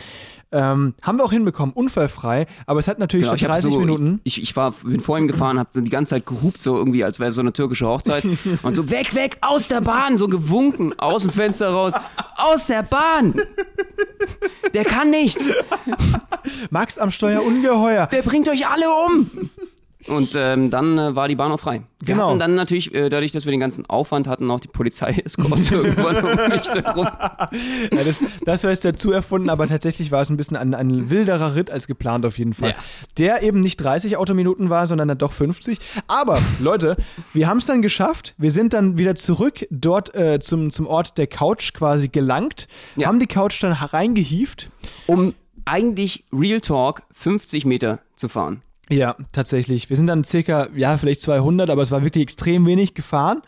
[0.56, 3.74] Ähm, haben wir auch hinbekommen, unfallfrei, aber es hat natürlich Genau, schon ich, hab 30
[3.74, 4.22] so, Minuten.
[4.24, 7.20] Ich, ich war, bin vor ihm gefahren, habe die ganze Zeit gehupt, so irgendwie, als
[7.20, 8.24] wäre es so eine türkische Hochzeit.
[8.64, 11.94] Und so, weg, weg, aus der Bahn, so gewunken, aus dem Fenster raus.
[12.38, 13.34] Aus der Bahn!
[14.74, 15.54] Der kann nichts!
[16.70, 18.08] Max am Steuer ungeheuer.
[18.08, 19.50] Der bringt euch alle um!
[20.08, 21.82] Und ähm, dann äh, war die Bahn auch frei.
[22.00, 22.30] Wir Genau.
[22.30, 25.76] hatten dann natürlich, äh, dadurch, dass wir den ganzen Aufwand hatten, auch die Polizei eskorte
[25.76, 27.08] irgendwann um mich herum.
[27.08, 31.10] Ja, das, das war jetzt dazu erfunden, aber tatsächlich war es ein bisschen ein, ein
[31.10, 32.70] wilderer Ritt als geplant auf jeden Fall.
[32.72, 32.76] Ja.
[33.18, 35.80] Der eben nicht 30 Autominuten war, sondern dann doch 50.
[36.06, 36.98] Aber Leute,
[37.34, 38.36] wir haben es dann geschafft.
[38.38, 43.08] Wir sind dann wieder zurück dort äh, zum, zum Ort der Couch quasi gelangt, Ja.
[43.08, 44.70] haben die Couch dann reingehieft.
[45.08, 45.34] Um
[45.66, 48.62] eigentlich Real Talk 50 Meter zu fahren.
[48.90, 49.90] Ja, tatsächlich.
[49.90, 53.42] Wir sind dann circa, ja, vielleicht 200, aber es war wirklich extrem wenig gefahren.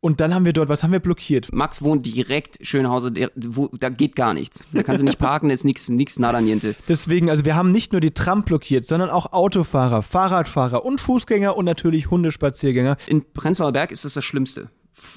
[0.00, 1.52] Und dann haben wir dort, was haben wir blockiert?
[1.52, 4.64] Max wohnt direkt Schönhauser, der, wo, da geht gar nichts.
[4.72, 6.76] Da kannst du nicht parken, da ist nichts nix nada niente.
[6.88, 11.56] Deswegen, also wir haben nicht nur die Tram blockiert, sondern auch Autofahrer, Fahrradfahrer und Fußgänger
[11.56, 12.98] und natürlich Hundespaziergänger.
[13.06, 14.68] In Prenzlauer Berg ist das das Schlimmste.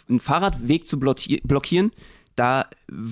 [0.10, 1.92] Einen Fahrradweg zu blocki- blockieren,
[2.40, 2.66] da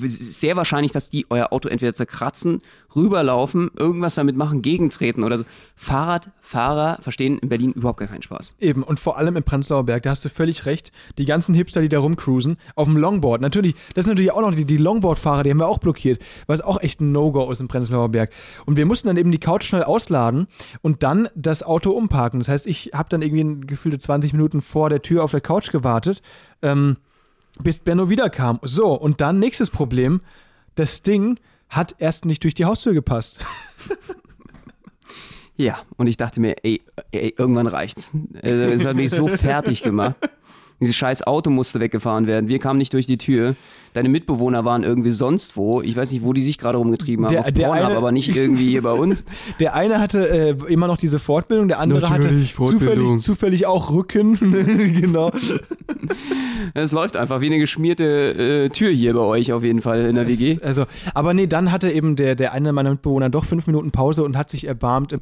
[0.05, 2.61] sehr wahrscheinlich, dass die euer Auto entweder zerkratzen,
[2.95, 5.43] rüberlaufen, irgendwas damit machen, gegentreten oder so.
[5.75, 8.55] Fahrradfahrer verstehen in Berlin überhaupt gar keinen Spaß.
[8.59, 10.91] Eben, und vor allem im Prenzlauer Berg, da hast du völlig recht.
[11.17, 13.41] Die ganzen Hipster, die da rumcruisen, auf dem Longboard.
[13.41, 16.61] Natürlich, das sind natürlich auch noch die, die Longboard-Fahrer, die haben wir auch blockiert, es
[16.61, 18.31] auch echt ein No-Go ist im Prenzlauer Berg.
[18.65, 20.47] Und wir mussten dann eben die Couch schnell ausladen
[20.81, 22.39] und dann das Auto umparken.
[22.39, 25.71] Das heißt, ich habe dann irgendwie gefühlte 20 Minuten vor der Tür auf der Couch
[25.71, 26.21] gewartet,
[26.61, 26.97] ähm,
[27.63, 28.59] bis Benno wiederkam.
[28.63, 30.21] So, und dann nächstes Problem.
[30.75, 31.39] Das Ding
[31.69, 33.45] hat erst nicht durch die Haustür gepasst.
[35.59, 38.13] Ja, und ich dachte mir, ey, ey irgendwann reicht's.
[38.43, 40.13] Also, Es hat mich so fertig gemacht.
[40.79, 42.47] Dieses scheiß Auto musste weggefahren werden.
[42.47, 43.55] Wir kamen nicht durch die Tür.
[43.93, 45.81] Deine Mitbewohner waren irgendwie sonst wo.
[45.81, 47.31] Ich weiß nicht, wo die sich gerade rumgetrieben haben.
[47.31, 49.25] Der- Auf der eine- aber nicht irgendwie hier bei uns.
[49.59, 53.17] Der eine hatte äh, immer noch diese Fortbildung, der andere Natürlich, hatte zufällig, Fortbildung.
[53.19, 54.37] zufällig auch Rücken.
[55.01, 55.31] genau.
[56.73, 60.15] Es läuft einfach wie eine geschmierte äh, Tür hier bei euch auf jeden Fall in
[60.15, 60.53] der WG.
[60.53, 63.91] Es- Also, aber nee, dann hatte eben der, der eine meiner Mitbewohner doch fünf Minuten
[63.91, 65.15] Pause und hat sich erbarmt.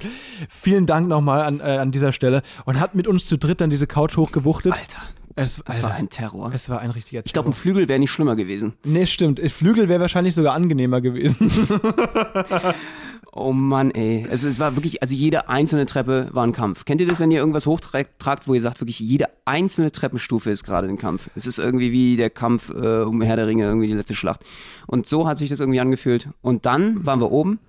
[0.50, 3.70] Vielen Dank nochmal an, äh, an dieser Stelle und hat mit uns zu dritt dann
[3.70, 4.74] diese Couch hochgewuchtet.
[4.74, 4.98] Alter,
[5.36, 6.52] Es, das war ein Terror.
[6.54, 8.74] es war ein richtiger Ich glaube, ein Flügel wäre nicht schlimmer gewesen.
[8.86, 9.40] Nee, stimmt.
[9.52, 11.52] Flügel wäre wahrscheinlich sogar angenehmer gewesen.
[13.38, 14.26] Oh Mann, ey.
[14.30, 16.86] Es, es war wirklich, also jede einzelne Treppe war ein Kampf.
[16.86, 20.64] Kennt ihr das, wenn ihr irgendwas hochtragt, wo ihr sagt, wirklich jede einzelne Treppenstufe ist
[20.64, 21.30] gerade ein Kampf?
[21.36, 24.46] Es ist irgendwie wie der Kampf äh, um Herr der Ringe, irgendwie die letzte Schlacht.
[24.88, 26.30] Und so hat sich das irgendwie angefühlt.
[26.42, 27.60] Und dann waren wir oben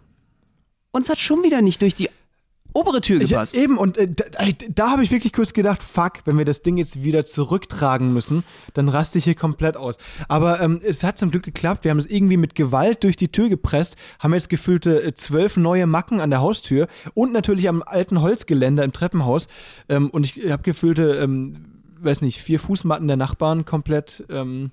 [0.92, 2.10] und es hat schon wieder nicht durch die
[2.76, 3.54] obere Tür Ich, gepasst.
[3.54, 6.76] eben, und äh, da, da habe ich wirklich kurz gedacht, fuck, wenn wir das Ding
[6.76, 9.96] jetzt wieder zurücktragen müssen, dann raste ich hier komplett aus.
[10.28, 11.84] Aber ähm, es hat zum Glück geklappt.
[11.84, 15.56] Wir haben es irgendwie mit Gewalt durch die Tür gepresst, haben jetzt gefühlte äh, zwölf
[15.56, 19.48] neue Macken an der Haustür und natürlich am alten Holzgeländer im Treppenhaus.
[19.88, 21.64] Ähm, und ich habe gefühlte, ähm,
[22.00, 24.70] weiß nicht, vier Fußmatten der Nachbarn komplett ähm,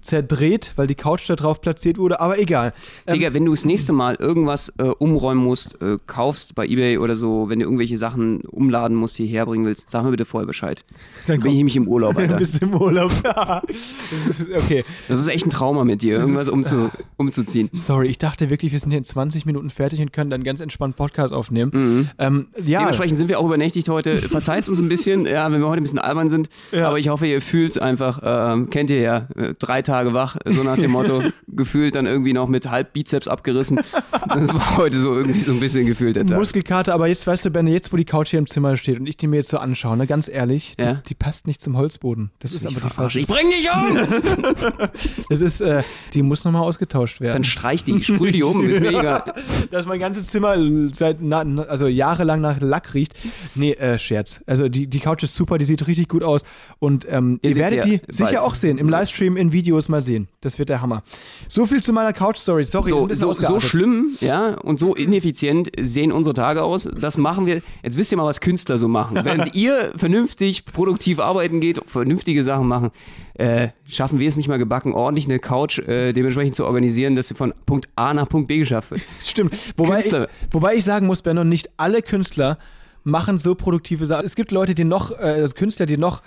[0.00, 2.72] zerdreht, weil die Couch da drauf platziert wurde, aber egal.
[3.06, 6.98] Ähm, Digga, wenn du das nächste Mal irgendwas äh, umräumen musst, äh, kaufst bei Ebay
[6.98, 10.46] oder so, wenn du irgendwelche Sachen umladen musst, hierher bringen willst, sag mir bitte vorher
[10.46, 10.84] Bescheid.
[11.26, 12.36] Dann bin ich nämlich im Urlaub, du Alter.
[12.36, 13.10] bist im Urlaub.
[13.22, 14.84] das ist, okay.
[15.08, 17.70] Das ist echt ein Trauma mit dir, irgendwas umzu, umzuziehen.
[17.72, 20.60] Sorry, ich dachte wirklich, wir sind hier in 20 Minuten fertig und können dann ganz
[20.60, 22.08] entspannt Podcast aufnehmen.
[22.18, 24.18] Ähm, ja, Dementsprechend sind wir auch übernächtigt heute.
[24.18, 26.48] Verzeiht uns ein bisschen, ja, wenn wir heute ein bisschen albern sind.
[26.72, 26.88] Ja.
[26.88, 28.20] Aber ich hoffe, ihr fühlt es einfach.
[28.22, 32.32] Ähm, kennt ihr ja, äh, drei Tage wach, so nach dem Motto, gefühlt dann irgendwie
[32.32, 33.80] noch mit halb Bizeps abgerissen.
[34.28, 36.38] Das war heute so irgendwie so ein bisschen gefühlt der Tag.
[36.38, 39.06] Muskelkater, aber jetzt weißt du, Benne, jetzt wo die Couch hier im Zimmer steht und
[39.06, 40.94] ich die mir jetzt so anschaue, ne, ganz ehrlich, Ja.
[40.94, 42.30] die, die passt nicht zum Holzboden.
[42.40, 43.20] Das ist Mich aber die falsche.
[43.20, 44.88] Ich bring dich um!
[45.28, 45.82] Das ist, äh,
[46.14, 47.34] die muss nochmal ausgetauscht werden.
[47.34, 49.34] Dann streich die, sprüh die um, ist mir egal.
[49.70, 50.56] Dass mein ganzes Zimmer
[50.92, 53.14] seit na, also jahrelang nach Lack riecht.
[53.54, 54.40] Nee, äh, Scherz.
[54.46, 56.42] Also die, die Couch ist super, die sieht richtig gut aus.
[56.78, 58.78] Und ähm, Ihr ihr werdet die sicher auch sehen.
[58.78, 60.28] Im Livestream, in Videos mal sehen.
[60.40, 61.02] Das wird der Hammer.
[61.46, 62.64] So viel zu meiner Couch-Story.
[62.64, 66.88] Sorry, So, so, so schlimm, ja, und so ineffizient sehen unsere Tage aus.
[66.98, 67.62] Das machen wir.
[67.82, 69.20] Jetzt wisst ihr mal, was Künstler so machen.
[69.24, 72.90] Während ihr vernünftig, produktiv arbeiten geht, vernünftige Sachen machen,
[73.34, 77.28] äh, schaffen wir es nicht mal gebacken, ordentlich eine Couch äh, dementsprechend zu organisieren, dass
[77.28, 79.02] sie von Punkt A nach Punkt B geschafft wird.
[79.22, 79.54] Stimmt.
[79.76, 80.12] Wobei ich,
[80.50, 82.58] wobei ich sagen muss, Benno, nicht alle Künstler
[83.04, 84.24] machen so produktive Sachen.
[84.24, 86.22] Es gibt Leute, die noch, äh, also Künstler, die noch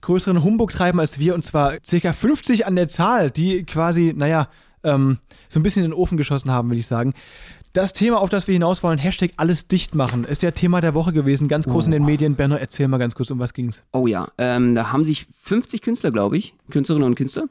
[0.00, 4.48] größeren Humbug treiben als wir, und zwar circa 50 an der Zahl, die quasi, naja,
[4.84, 7.14] ähm, so ein bisschen in den Ofen geschossen haben, will ich sagen.
[7.72, 10.94] Das Thema, auf das wir hinaus wollen, Hashtag alles dicht machen, ist ja Thema der
[10.94, 12.34] Woche gewesen, ganz groß in den Medien.
[12.34, 13.84] Benno, erzähl mal ganz kurz, um was ging's.
[13.92, 17.48] Oh ja, ähm, da haben sich 50 Künstler, glaube ich, Künstlerinnen und Künstler,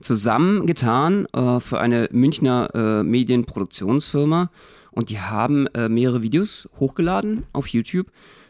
[0.00, 4.50] zusammengetan äh, für eine Münchner äh, Medienproduktionsfirma
[4.92, 8.06] und die haben äh, mehrere Videos hochgeladen auf YouTube,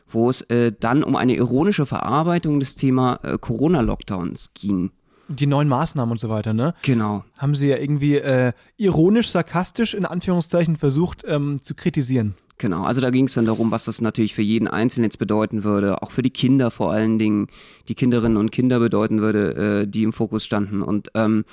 [0.08, 4.90] wo es äh, dann um eine ironische Verarbeitung des Thema äh, Corona-Lockdowns ging.
[5.28, 6.74] Die neuen Maßnahmen und so weiter, ne?
[6.82, 7.24] Genau.
[7.36, 12.34] Haben sie ja irgendwie äh, ironisch, sarkastisch in Anführungszeichen versucht ähm, zu kritisieren.
[12.58, 15.62] Genau, also da ging es dann darum, was das natürlich für jeden Einzelnen jetzt bedeuten
[15.62, 17.48] würde, auch für die Kinder vor allen Dingen,
[17.88, 20.80] die Kinderinnen und Kinder bedeuten würde, äh, die im Fokus standen.
[20.80, 21.44] Und ähm,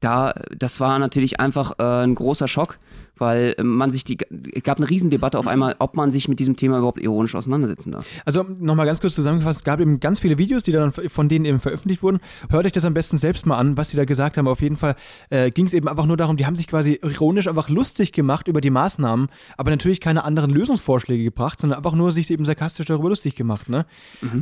[0.00, 2.78] da, das war natürlich einfach äh, ein großer Schock,
[3.18, 4.18] weil äh, man sich die,
[4.54, 7.92] es gab eine Riesendebatte auf einmal, ob man sich mit diesem Thema überhaupt ironisch auseinandersetzen
[7.92, 8.06] darf.
[8.24, 11.44] Also nochmal ganz kurz zusammengefasst, es gab eben ganz viele Videos, die dann von denen
[11.44, 12.20] eben veröffentlicht wurden.
[12.50, 14.48] Hört euch das am besten selbst mal an, was sie da gesagt haben.
[14.48, 14.96] Auf jeden Fall
[15.30, 18.48] äh, ging es eben einfach nur darum, die haben sich quasi ironisch einfach lustig gemacht
[18.48, 22.86] über die Maßnahmen, aber natürlich keine anderen Lösungsvorschläge gebracht, sondern einfach nur sich eben sarkastisch
[22.86, 23.68] darüber lustig gemacht.
[23.68, 23.86] Ne?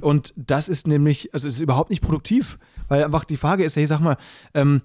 [0.00, 2.58] Und das ist nämlich, also es ist überhaupt nicht produktiv,
[2.88, 4.16] weil einfach die Frage ist, hey, sag mal,
[4.54, 4.82] ähm,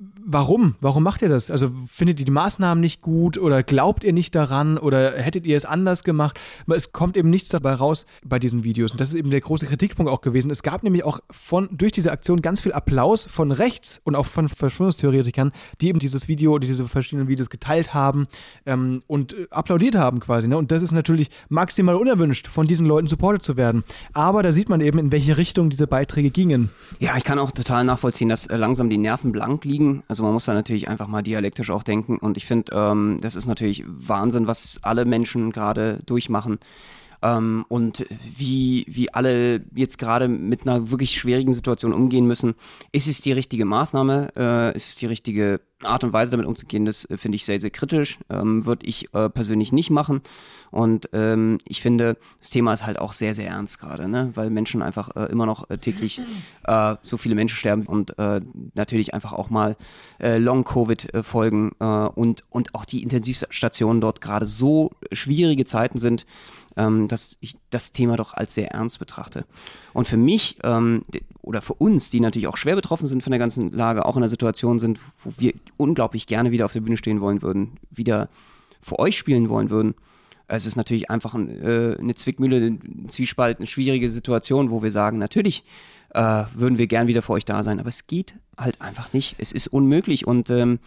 [0.00, 0.76] Warum?
[0.80, 1.50] Warum macht ihr das?
[1.50, 5.56] Also findet ihr die Maßnahmen nicht gut oder glaubt ihr nicht daran oder hättet ihr
[5.56, 6.38] es anders gemacht?
[6.68, 8.92] Es kommt eben nichts dabei raus bei diesen Videos.
[8.92, 10.52] Und das ist eben der große Kritikpunkt auch gewesen.
[10.52, 14.26] Es gab nämlich auch von, durch diese Aktion ganz viel Applaus von rechts und auch
[14.26, 18.28] von Verschwörungstheoretikern, die eben dieses Video, diese verschiedenen Videos geteilt haben
[18.66, 20.46] ähm, und äh, applaudiert haben quasi.
[20.46, 20.56] Ne?
[20.56, 23.82] Und das ist natürlich maximal unerwünscht, von diesen Leuten supportet zu werden.
[24.12, 26.70] Aber da sieht man eben, in welche Richtung diese Beiträge gingen.
[27.00, 30.32] Ja, ich kann auch total nachvollziehen, dass äh, langsam die Nerven blank liegen also man
[30.32, 32.18] muss da natürlich einfach mal dialektisch auch denken.
[32.18, 36.58] Und ich finde, ähm, das ist natürlich Wahnsinn, was alle Menschen gerade durchmachen.
[37.20, 42.54] Ähm, und wie, wie alle jetzt gerade mit einer wirklich schwierigen Situation umgehen müssen.
[42.92, 44.32] Ist es die richtige Maßnahme?
[44.36, 46.84] Äh, ist es die richtige Art und Weise damit umzugehen?
[46.84, 48.18] Das äh, finde ich sehr, sehr kritisch.
[48.30, 50.22] Ähm, Würde ich äh, persönlich nicht machen.
[50.70, 54.30] Und ähm, ich finde, das Thema ist halt auch sehr, sehr ernst gerade, ne?
[54.34, 56.20] weil Menschen einfach äh, immer noch äh, täglich
[56.64, 58.14] äh, so viele Menschen sterben und
[58.74, 59.76] natürlich einfach auch mal
[60.18, 66.26] Long-Covid-Folgen und, und auch die Intensivstationen dort gerade so schwierige Zeiten sind
[66.78, 69.44] ähm, dass ich das Thema doch als sehr ernst betrachte.
[69.92, 71.04] Und für mich ähm,
[71.48, 74.22] oder für uns, die natürlich auch schwer betroffen sind von der ganzen Lage, auch in
[74.22, 78.28] einer Situation sind, wo wir unglaublich gerne wieder auf der Bühne stehen wollen würden, wieder
[78.82, 79.94] vor euch spielen wollen würden.
[80.46, 84.90] Es ist natürlich einfach ein, äh, eine Zwickmühle, ein Zwiespalt, eine schwierige Situation, wo wir
[84.90, 85.64] sagen, natürlich
[86.10, 89.36] äh, würden wir gern wieder für euch da sein, aber es geht halt einfach nicht.
[89.38, 90.80] Es ist unmöglich und ähm,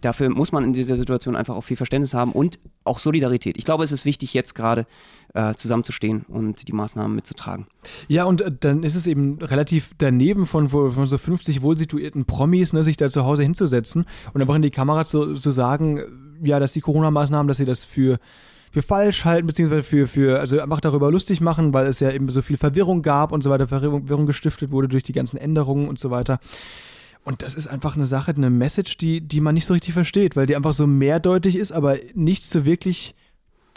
[0.00, 3.56] dafür muss man in dieser Situation einfach auch viel Verständnis haben und auch Solidarität.
[3.56, 4.86] Ich glaube, es ist wichtig, jetzt gerade
[5.34, 7.66] äh, zusammenzustehen und die Maßnahmen mitzutragen.
[8.08, 12.72] Ja, und äh, dann ist es eben relativ daneben von, von so 50 wohlsituierten Promis,
[12.72, 16.06] ne, sich da zu Hause hinzusetzen und einfach in die Kamera zu, zu sagen, äh,
[16.44, 18.18] ja, dass die Corona-Maßnahmen, dass sie das für
[18.72, 22.30] für falsch halten, beziehungsweise für, für, also einfach darüber lustig machen, weil es ja eben
[22.30, 25.98] so viel Verwirrung gab und so weiter, Verwirrung gestiftet wurde durch die ganzen Änderungen und
[25.98, 26.40] so weiter.
[27.24, 30.34] Und das ist einfach eine Sache, eine Message, die, die man nicht so richtig versteht,
[30.34, 33.14] weil die einfach so mehrdeutig ist, aber nicht so wirklich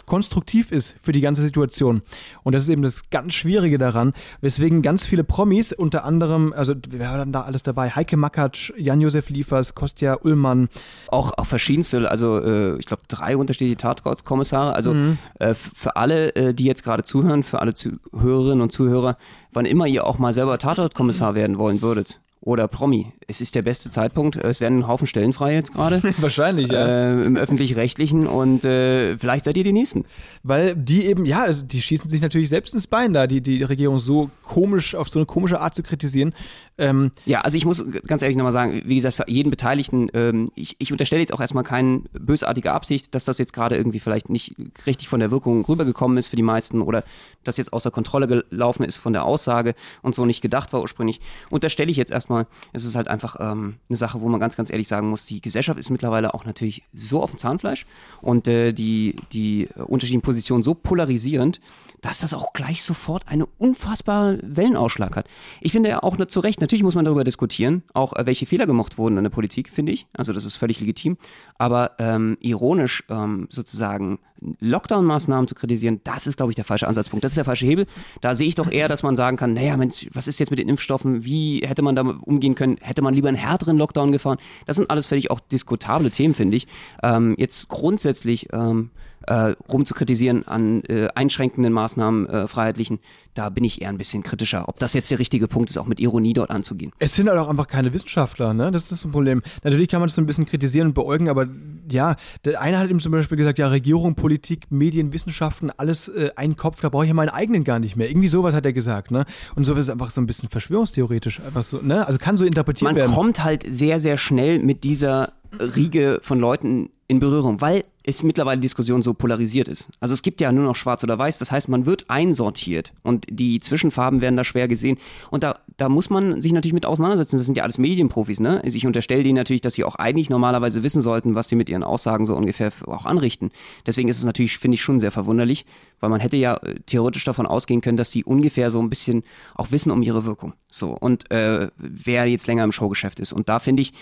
[0.06, 2.02] konstruktiv ist für die ganze Situation.
[2.44, 6.74] Und das ist eben das ganz Schwierige daran, weswegen ganz viele Promis, unter anderem, also
[6.88, 10.68] wir haben da alles dabei, Heike Makatsch, Jan-Josef Liefers, Kostja Ullmann.
[11.08, 15.18] Auch, auch verschiedenste, also äh, ich glaube drei unterschiedliche Tatortkommissare, also mhm.
[15.40, 19.18] äh, für alle, äh, die jetzt gerade zuhören, für alle Zuhörerinnen und Zuhörer,
[19.52, 23.12] wann immer ihr auch mal selber Tatortkommissar werden wollen würdet, oder Promi.
[23.26, 24.36] Es ist der beste Zeitpunkt.
[24.36, 26.00] Es werden ein Haufen Stellen frei jetzt gerade.
[26.18, 26.86] Wahrscheinlich, ja.
[26.86, 30.04] Äh, Im öffentlich-rechtlichen und äh, vielleicht seid ihr die Nächsten.
[30.44, 33.64] Weil die eben, ja, also die schießen sich natürlich selbst ins Bein da, die, die
[33.64, 36.34] Regierung so komisch, auf so eine komische Art zu kritisieren.
[36.78, 40.50] Ähm, ja, also ich muss ganz ehrlich nochmal sagen, wie gesagt, für jeden Beteiligten, ähm,
[40.54, 44.28] ich, ich unterstelle jetzt auch erstmal keine bösartige Absicht, dass das jetzt gerade irgendwie vielleicht
[44.28, 44.54] nicht
[44.86, 47.02] richtig von der Wirkung rübergekommen ist für die meisten oder
[47.44, 51.20] dass jetzt außer Kontrolle gelaufen ist von der Aussage und so nicht gedacht war ursprünglich.
[51.48, 54.70] Unterstelle ich jetzt erstmal, es ist halt einfach ähm, eine Sache, wo man ganz, ganz
[54.70, 57.86] ehrlich sagen muss, die Gesellschaft ist mittlerweile auch natürlich so auf dem Zahnfleisch
[58.20, 61.60] und äh, die, die unterschiedlichen Positionen so polarisierend,
[62.02, 65.26] dass das auch gleich sofort einen unfassbaren Wellenausschlag hat.
[65.60, 68.66] Ich finde ja auch zu Recht, natürlich muss man darüber diskutieren, auch äh, welche Fehler
[68.66, 70.06] gemacht wurden in der Politik, finde ich.
[70.12, 71.16] Also das ist völlig legitim.
[71.58, 74.18] Aber ähm, ironisch ähm, sozusagen
[74.60, 77.24] Lockdown-Maßnahmen zu kritisieren, das ist, glaube ich, der falsche Ansatzpunkt.
[77.24, 77.86] Das ist der falsche Hebel.
[78.20, 80.58] Da sehe ich doch eher, dass man sagen kann, naja, Mensch, was ist jetzt mit
[80.58, 81.24] den Impfstoffen?
[81.24, 82.76] Wie hätte man damit umgehen können?
[82.80, 84.38] Hätte man lieber einen härteren Lockdown gefahren?
[84.66, 86.66] Das sind alles völlig auch diskutable Themen, finde ich.
[87.02, 88.90] Ähm, jetzt grundsätzlich ähm,
[89.26, 92.98] äh, rumzukritisieren an äh, einschränkenden Maßnahmen, äh, freiheitlichen,
[93.34, 94.68] da bin ich eher ein bisschen kritischer.
[94.68, 96.92] Ob das jetzt der richtige Punkt ist, auch mit Ironie dort anzugehen.
[96.98, 98.72] Es sind halt auch einfach keine Wissenschaftler, ne?
[98.72, 99.42] Das ist das Problem.
[99.62, 101.46] Natürlich kann man das so ein bisschen kritisieren und beäugen, aber
[101.90, 106.30] ja, der eine hat eben zum Beispiel gesagt, ja, Regierung, Politik, Medien, Wissenschaften, alles äh,
[106.36, 108.08] ein Kopf, da brauche ich ja meinen eigenen gar nicht mehr.
[108.08, 109.26] Irgendwie sowas hat er gesagt, ne?
[109.54, 112.06] Und sowas ist einfach so ein bisschen verschwörungstheoretisch, einfach so, ne?
[112.06, 113.10] Also kann so interpretiert man werden.
[113.10, 118.22] Man kommt halt sehr, sehr schnell mit dieser Riege von Leuten in Berührung, weil es
[118.22, 119.88] mittlerweile Diskussion so polarisiert ist.
[120.00, 123.26] Also es gibt ja nur noch schwarz oder weiß, das heißt, man wird einsortiert und
[123.28, 124.98] die Zwischenfarben werden da schwer gesehen
[125.30, 127.36] und da, da muss man sich natürlich mit auseinandersetzen.
[127.36, 128.60] Das sind ja alles Medienprofis, ne?
[128.62, 131.68] Also ich unterstelle denen natürlich, dass sie auch eigentlich normalerweise wissen sollten, was sie mit
[131.68, 133.50] ihren Aussagen so ungefähr auch anrichten.
[133.86, 135.66] Deswegen ist es natürlich, finde ich, schon sehr verwunderlich,
[136.00, 139.24] weil man hätte ja äh, theoretisch davon ausgehen können, dass sie ungefähr so ein bisschen
[139.54, 140.54] auch wissen um ihre Wirkung.
[140.70, 143.32] So, und äh, wer jetzt länger im Showgeschäft ist.
[143.32, 143.92] Und da finde ich,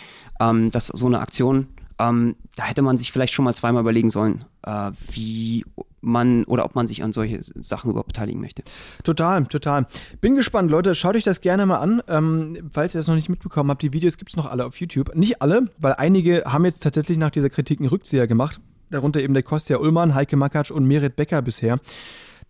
[0.40, 4.10] ähm, dass so eine Aktion ähm, da hätte man sich vielleicht schon mal zweimal überlegen
[4.10, 5.64] sollen, äh, wie
[6.00, 8.62] man oder ob man sich an solche Sachen überhaupt beteiligen möchte.
[9.02, 9.86] Total, total.
[10.20, 10.94] Bin gespannt, Leute.
[10.94, 12.02] Schaut euch das gerne mal an.
[12.08, 14.76] Ähm, falls ihr das noch nicht mitbekommen habt, die Videos gibt es noch alle auf
[14.76, 15.14] YouTube.
[15.14, 18.60] Nicht alle, weil einige haben jetzt tatsächlich nach dieser Kritik einen Rückzieher gemacht.
[18.90, 21.78] Darunter eben der Kostja Ullmann, Heike Makatsch und Merit Becker bisher.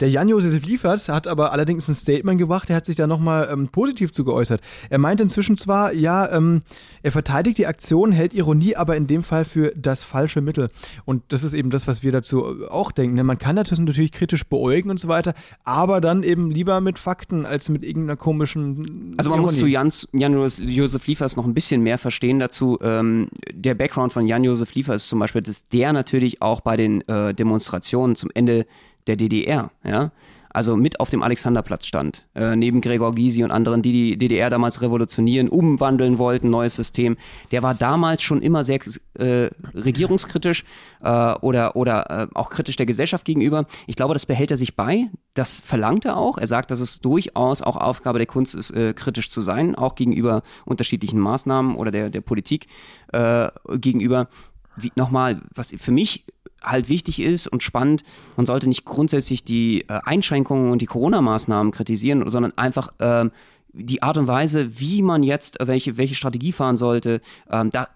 [0.01, 3.69] Der Jan-Josef Liefers hat aber allerdings ein Statement gebracht, der hat sich da nochmal ähm,
[3.69, 4.61] positiv zu geäußert.
[4.91, 6.63] Er meinte inzwischen zwar, ja, ähm,
[7.03, 10.71] er verteidigt die Aktion, hält Ironie aber in dem Fall für das falsche Mittel.
[11.05, 13.17] Und das ist eben das, was wir dazu auch denken.
[13.17, 13.25] Ne?
[13.25, 17.47] Man kann das natürlich kritisch beäugen und so weiter, aber dann eben lieber mit Fakten
[17.47, 19.15] als mit irgendeiner komischen.
[19.17, 19.53] Also man Ironie.
[19.53, 22.79] muss zu Jans, Jan-Josef Liefers noch ein bisschen mehr verstehen dazu.
[22.83, 27.01] Ähm, der Background von Jan-Josef Liefers ist zum Beispiel, dass der natürlich auch bei den
[27.09, 28.67] äh, Demonstrationen zum Ende
[29.07, 30.11] der DDR, ja,
[30.55, 34.51] also mit auf dem Alexanderplatz stand, äh, neben Gregor Gysi und anderen, die die DDR
[34.51, 37.17] damals revolutionieren, umwandeln wollten, neues System.
[37.51, 38.79] Der war damals schon immer sehr
[39.14, 40.64] äh, regierungskritisch
[41.03, 43.67] äh, oder, oder äh, auch kritisch der Gesellschaft gegenüber.
[43.88, 45.11] Ich glaube, das behält er sich bei.
[45.35, 46.38] Das verlangt er auch.
[46.38, 49.97] Er sagt, dass es durchaus auch Aufgabe der Kunst ist, äh, kritisch zu sein, auch
[49.97, 52.69] gegenüber unterschiedlichen Maßnahmen oder der, der Politik
[53.12, 54.29] äh, gegenüber.
[54.77, 56.25] Wie, nochmal, was für mich
[56.64, 58.03] halt wichtig ist und spannend,
[58.37, 63.31] man sollte nicht grundsätzlich die äh, Einschränkungen und die Corona-Maßnahmen kritisieren, sondern einfach ähm,
[63.72, 67.88] die Art und Weise, wie man jetzt äh, welche, welche Strategie fahren sollte, ähm, da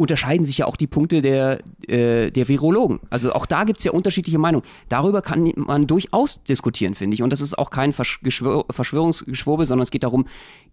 [0.00, 3.00] unterscheiden sich ja auch die Punkte der, äh, der Virologen.
[3.10, 4.64] Also auch da gibt es ja unterschiedliche Meinungen.
[4.88, 7.22] Darüber kann man durchaus diskutieren, finde ich.
[7.22, 10.24] Und das ist auch kein Versch Geschwör Verschwörungsgeschwurbel, sondern es geht darum,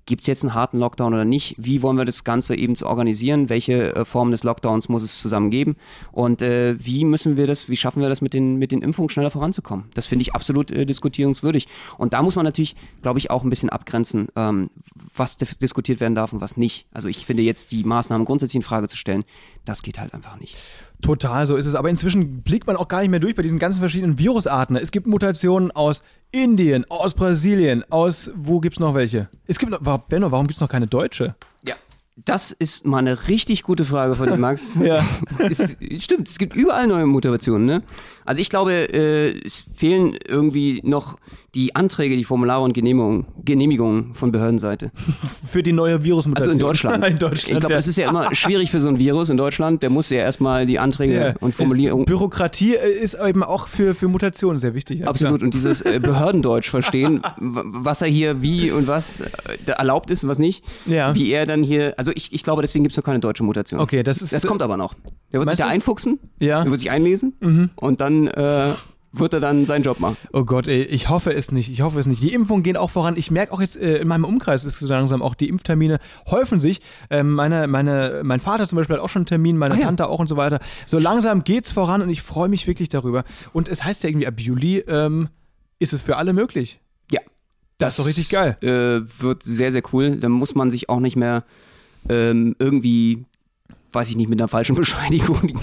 [0.05, 1.55] gibt es jetzt einen harten Lockdown oder nicht?
[1.57, 3.49] Wie wollen wir das Ganze eben zu organisieren?
[3.49, 5.75] Welche äh, Formen des Lockdowns muss es zusammen geben?
[6.13, 9.09] Und äh, wie müssen wir das, wie schaffen wir das mit den, mit den Impfungen
[9.09, 9.85] schneller voranzukommen?
[9.93, 11.67] Das finde ich absolut äh, diskutierungswürdig.
[11.97, 14.69] Und da muss man natürlich, glaube ich, auch ein bisschen abgrenzen, ähm,
[15.13, 16.87] was diskutiert werden darf und was nicht.
[16.93, 19.16] Also ich finde jetzt die Maßnahmen grundsätzlich in Frage zu stellen,
[19.65, 20.55] das geht halt einfach nicht.
[21.01, 21.75] Total, so ist es.
[21.75, 24.75] Aber inzwischen blickt man auch gar nicht mehr durch bei diesen ganzen verschiedenen Virusarten.
[24.75, 29.29] Es gibt Mutationen aus Indien, aus Brasilien, aus, wo gibt es noch welche?
[29.45, 31.35] Es gibt noch, Benno, warum gibt es noch keine deutsche?
[31.63, 31.75] Ja.
[32.25, 34.75] Das ist mal eine richtig gute Frage von dir, Max.
[34.83, 35.05] ja.
[35.49, 37.83] es, stimmt, es gibt überall neue Mutationen, ne?
[38.25, 41.17] Also ich glaube, äh, es fehlen irgendwie noch
[41.55, 44.91] die Anträge, die Formulare und Genehmigungen, Genehmigungen von Behördenseite.
[45.49, 46.49] Für die neue Virusmutation.
[46.49, 47.05] Also in Deutschland.
[47.07, 47.77] in Deutschland ich glaube, ja.
[47.77, 49.81] das ist ja immer schwierig für so ein Virus in Deutschland.
[49.81, 51.33] Der muss ja erstmal die Anträge Ja.
[51.39, 52.05] und Formulierungen.
[52.05, 54.99] Bürokratie äh, ist eben auch für, für Mutationen sehr wichtig.
[54.99, 55.39] ja, Absolut.
[55.39, 55.45] klar.
[55.47, 59.27] Und dieses äh, Behördendeutsch verstehen, was er hier wie und was äh,
[59.65, 60.63] erlaubt ist und was nicht.
[60.85, 61.15] Ja.
[61.15, 61.95] Wie er dann hier.
[61.97, 63.79] Also ich, ich glaube, deswegen gibt es noch keine deutsche Mutation.
[63.79, 64.33] Okay, das ist.
[64.33, 64.95] Das kommt aber noch.
[65.31, 65.69] Der wird sich da du?
[65.71, 66.61] einfuchsen, Ja.
[66.63, 68.73] der wird sich einlesen und dann äh,
[69.13, 70.17] wird er dann seinen Job machen.
[70.33, 71.71] Oh Gott, ey, ich hoffe es nicht.
[71.71, 72.21] Ich hoffe es nicht.
[72.21, 73.15] Die Impfungen gehen auch voran.
[73.17, 76.61] Ich merke auch jetzt äh, in meinem Umkreis ist so langsam auch die Impftermine häufen
[76.61, 76.81] sich.
[77.09, 79.85] Ähm, meine, meine, mein Vater zum Beispiel hat auch schon einen Termin, meine Ah ja.
[79.85, 80.59] Tante auch und so weiter.
[80.85, 83.23] So langsam geht's voran und ich freue mich wirklich darüber.
[83.53, 85.29] Und es heißt ja irgendwie, ab Juli ähm,
[85.79, 86.79] ist es für alle möglich.
[87.11, 87.21] Ja.
[87.79, 88.57] Das ist doch richtig geil.
[88.61, 90.17] Äh, wird sehr, sehr cool.
[90.17, 91.43] Dann muss man sich auch nicht mehr
[92.09, 93.25] ähm, irgendwie,
[93.93, 95.37] weiß ich nicht, mit einer falschen Bescheinigung.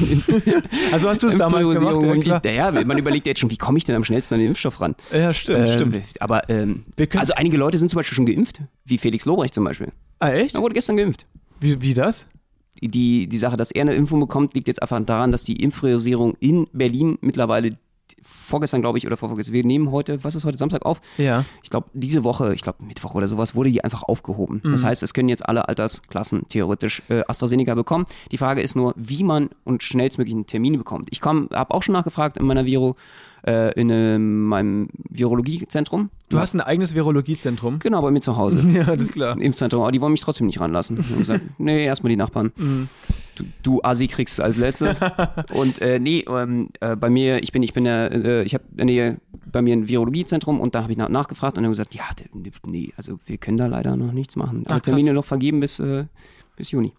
[0.92, 2.24] Also hast du es damals gemacht?
[2.26, 4.80] Ja, naja, man überlegt jetzt schon, wie komme ich denn am schnellsten an den Impfstoff
[4.80, 4.94] ran?
[5.12, 6.04] ja stimmt, Ähm, stimmt.
[6.20, 6.84] Aber ähm,
[7.16, 9.88] also einige Leute sind zum Beispiel schon geimpft, wie Felix Lobrecht zum Beispiel.
[10.20, 10.54] Ah, echt?
[10.54, 11.26] Er wurde gestern geimpft.
[11.60, 12.26] Wie, wie das?
[12.80, 16.34] Die, die Sache, dass er eine Impfung bekommt, liegt jetzt einfach daran, dass die Impfpriorisierung
[16.40, 17.76] in Berlin mittlerweile
[18.22, 21.00] vorgestern, glaube ich, oder vorgestern, wir nehmen heute, was ist heute, Samstag auf?
[21.18, 21.44] Ja.
[21.62, 24.60] Ich glaube, diese Woche, ich glaube Mittwoch oder sowas, wurde die einfach aufgehoben.
[24.64, 24.72] Mhm.
[24.72, 28.06] Das heißt, es können jetzt alle Altersklassen theoretisch äh, AstraZeneca bekommen.
[28.30, 31.08] Die Frage ist nur, wie man und schnellstmöglich einen Termin bekommt.
[31.10, 32.96] Ich habe auch schon nachgefragt in meiner Viro,
[33.46, 36.10] äh, in äh, meinem Virologiezentrum.
[36.28, 37.78] Du hast ein eigenes Virologiezentrum.
[37.78, 38.64] Genau, bei mir zu Hause.
[38.74, 39.36] Ja, das ist klar.
[39.36, 40.98] Im Impfzentrum, aber die wollen mich trotzdem nicht ranlassen.
[40.98, 42.52] Ich gesagt, nee, erstmal die Nachbarn.
[42.56, 42.88] Mhm.
[43.34, 45.00] Du, du Asi kriegst es als letztes.
[45.54, 48.64] und äh, nee, ähm, äh, bei mir, ich bin, ich bin ja, äh, ich habe
[48.72, 49.20] in der Nähe
[49.50, 52.04] bei mir ein Virologiezentrum und da habe ich nach, nachgefragt und dann gesagt, ja,
[52.66, 54.64] nee, also wir können da leider noch nichts machen.
[54.68, 54.80] Ach.
[54.80, 56.06] Termine noch vergeben bis, äh,
[56.56, 56.92] bis Juni.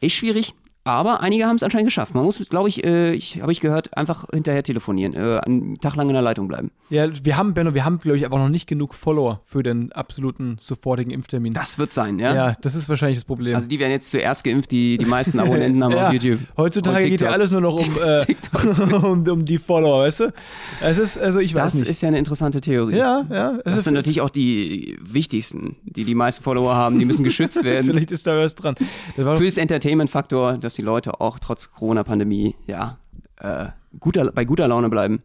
[0.00, 0.54] Ist schwierig,
[0.86, 2.14] aber einige haben es anscheinend geschafft.
[2.14, 5.96] Man muss, glaube ich, äh, ich habe ich gehört, einfach hinterher telefonieren, äh, einen Tag
[5.96, 6.70] lang in der Leitung bleiben.
[6.90, 9.90] Ja, wir haben, Benno, wir haben, glaube ich, aber noch nicht genug Follower für den
[9.90, 11.52] absoluten sofortigen Impftermin.
[11.52, 12.34] Das wird sein, ja.
[12.34, 13.56] ja, das ist wahrscheinlich das Problem.
[13.56, 16.38] Also die werden jetzt zuerst geimpft, die die meisten Abonnenten haben ja, auf YouTube.
[16.56, 20.32] Heutzutage geht ja alles nur noch um, äh, um, um die Follower, weißt du?
[20.80, 21.90] Es ist, also ich weiß Das nicht.
[21.90, 22.96] ist ja eine interessante Theorie.
[22.96, 23.58] ja, ja.
[23.64, 27.00] es Das sind natürlich auch die wichtigsten, die die meisten Follower haben.
[27.00, 27.86] Die müssen geschützt werden.
[27.86, 28.76] vielleicht ist da was dran.
[29.16, 32.98] Das Für das Entertainment-Faktor, dass die Leute auch trotz Corona-Pandemie ja,
[33.40, 33.66] äh,
[33.98, 35.22] guter, bei guter Laune bleiben.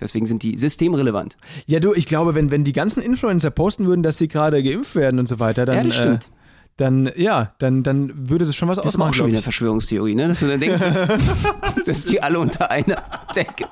[0.00, 1.36] Deswegen sind die systemrelevant.
[1.66, 4.94] ja, du, ich glaube, wenn, wenn die ganzen Influencer posten würden, dass sie gerade geimpft
[4.94, 5.76] werden und so weiter, dann.
[5.76, 6.24] ja, das stimmt.
[6.24, 6.40] Äh,
[6.80, 9.10] dann, ja, dann, dann würde es schon was das ist aber ausmachen.
[9.10, 10.28] auch schon wieder eine Verschwörungstheorie, ne?
[10.28, 11.06] Dass du dann denkst, dass,
[11.86, 13.02] dass die alle unter einer
[13.36, 13.66] Decke,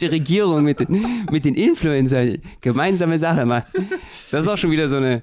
[0.00, 3.68] die Regierung mit den, mit den Influencern gemeinsame Sache macht.
[4.32, 5.22] Das ist auch schon wieder so eine.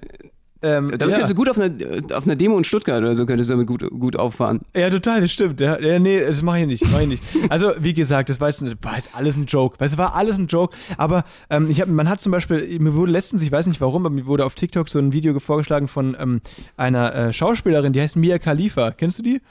[0.67, 1.07] Ähm, Damit ja.
[1.07, 1.71] könntest du gut auf einer,
[2.13, 4.61] auf einer Demo in Stuttgart oder so könntest du damit gut, gut auffahren.
[4.75, 5.61] Ja, total, das stimmt.
[5.61, 6.91] Ja, ja, nee, das mache ich nicht.
[6.91, 7.23] Mach ich nicht.
[7.49, 9.77] Also, wie gesagt, das war jetzt, war jetzt alles ein Joke.
[9.79, 10.75] Es war alles ein Joke.
[10.97, 14.05] Aber ähm, ich hab, man hat zum Beispiel, mir wurde letztens, ich weiß nicht warum,
[14.05, 16.41] aber mir wurde auf TikTok so ein Video vorgeschlagen von ähm,
[16.75, 18.91] einer äh, Schauspielerin, die heißt Mia Khalifa.
[18.91, 19.41] Kennst du die?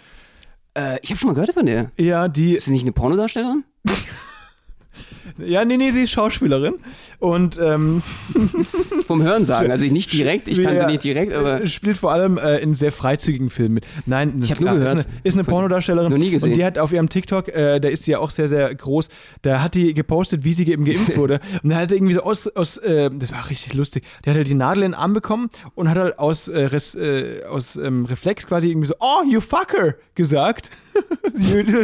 [0.75, 1.91] Äh, ich habe schon mal gehört von der.
[1.97, 2.57] Ja, die.
[2.57, 3.65] Ist sie nicht eine Pornodarstellerin?
[5.39, 6.75] Ja, nee, nee, sie ist Schauspielerin.
[7.19, 8.03] Und ähm,
[9.07, 9.71] Vom Hören sagen.
[9.71, 11.67] Also nicht direkt, ich kann Ja, sie nicht direkt, aber.
[11.67, 13.87] spielt vor allem äh, in sehr freizügigen Filmen mit.
[14.07, 14.99] Nein, Ich hab nur gehört.
[14.99, 16.11] Ist eine, ist eine Pornodarstellerin.
[16.11, 16.51] Noch nie gesehen.
[16.51, 19.09] Und die hat auf ihrem TikTok, äh, da ist sie ja auch sehr, sehr groß,
[19.43, 21.41] da hat die gepostet, wie sie eben geimpft wurde.
[21.63, 24.49] Und da hat irgendwie so aus, aus äh, das war richtig lustig, die hat halt
[24.49, 28.05] die Nadel in den Arm bekommen und hat halt aus, äh, Res, äh, aus ähm,
[28.07, 30.71] Reflex quasi irgendwie so, oh, you fucker, gesagt.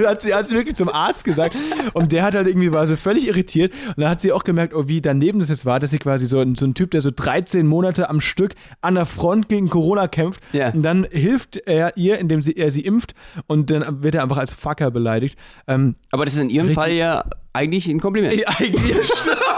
[0.06, 1.56] hat, sie, hat sie wirklich zum Arzt gesagt.
[1.94, 3.72] Und der hat halt irgendwie, war so völlig irritiert.
[3.88, 6.26] Und dann hat sie auch gemerkt, oh, wie daneben das jetzt war, dass sie quasi
[6.26, 9.68] so, ein- so ein Typ, der so 13 Monate am Stück an der Front gegen
[9.68, 10.40] Corona kämpft.
[10.52, 10.70] Ja.
[10.70, 13.14] Und dann hilft er ihr, indem sie, er sie impft.
[13.46, 15.38] Und dann wird er einfach als Fucker beleidigt.
[15.68, 16.72] Ähm, Aber das ist in ihrem.
[16.72, 18.32] Fall ja eigentlich ein Kompliment.
[18.34, 18.96] ja, eigentlich,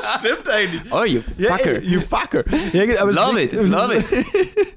[0.18, 0.82] stimmt, eigentlich.
[0.90, 1.82] Oh, you Ja, fucker.
[1.82, 2.44] ey, you fucker.
[2.72, 4.04] Ja, love it, love it.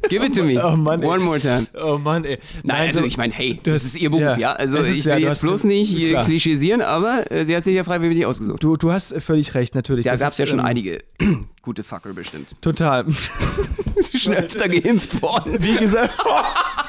[0.10, 0.60] Give it to me.
[0.64, 1.04] Oh Mann.
[1.04, 1.68] One more time.
[1.74, 2.38] Oh Mann, ey.
[2.64, 4.38] Nein, also so- ich meine, hey, das ist ihr Beruf, ja.
[4.38, 4.54] ja.
[4.54, 6.26] Also ist ich ja, will du jetzt bloß nicht äh, klar.
[6.26, 8.64] klischisieren, aber äh, sie hat sich ja freiwillig ausgesucht.
[8.64, 10.06] Du, du hast völlig recht, natürlich.
[10.06, 11.04] Da gab es ja schon ähm, einige
[11.62, 12.56] gute Fucker bestimmt.
[12.62, 13.06] Total.
[14.16, 15.58] Schon öfter geimpft worden.
[15.60, 16.14] Wie gesagt.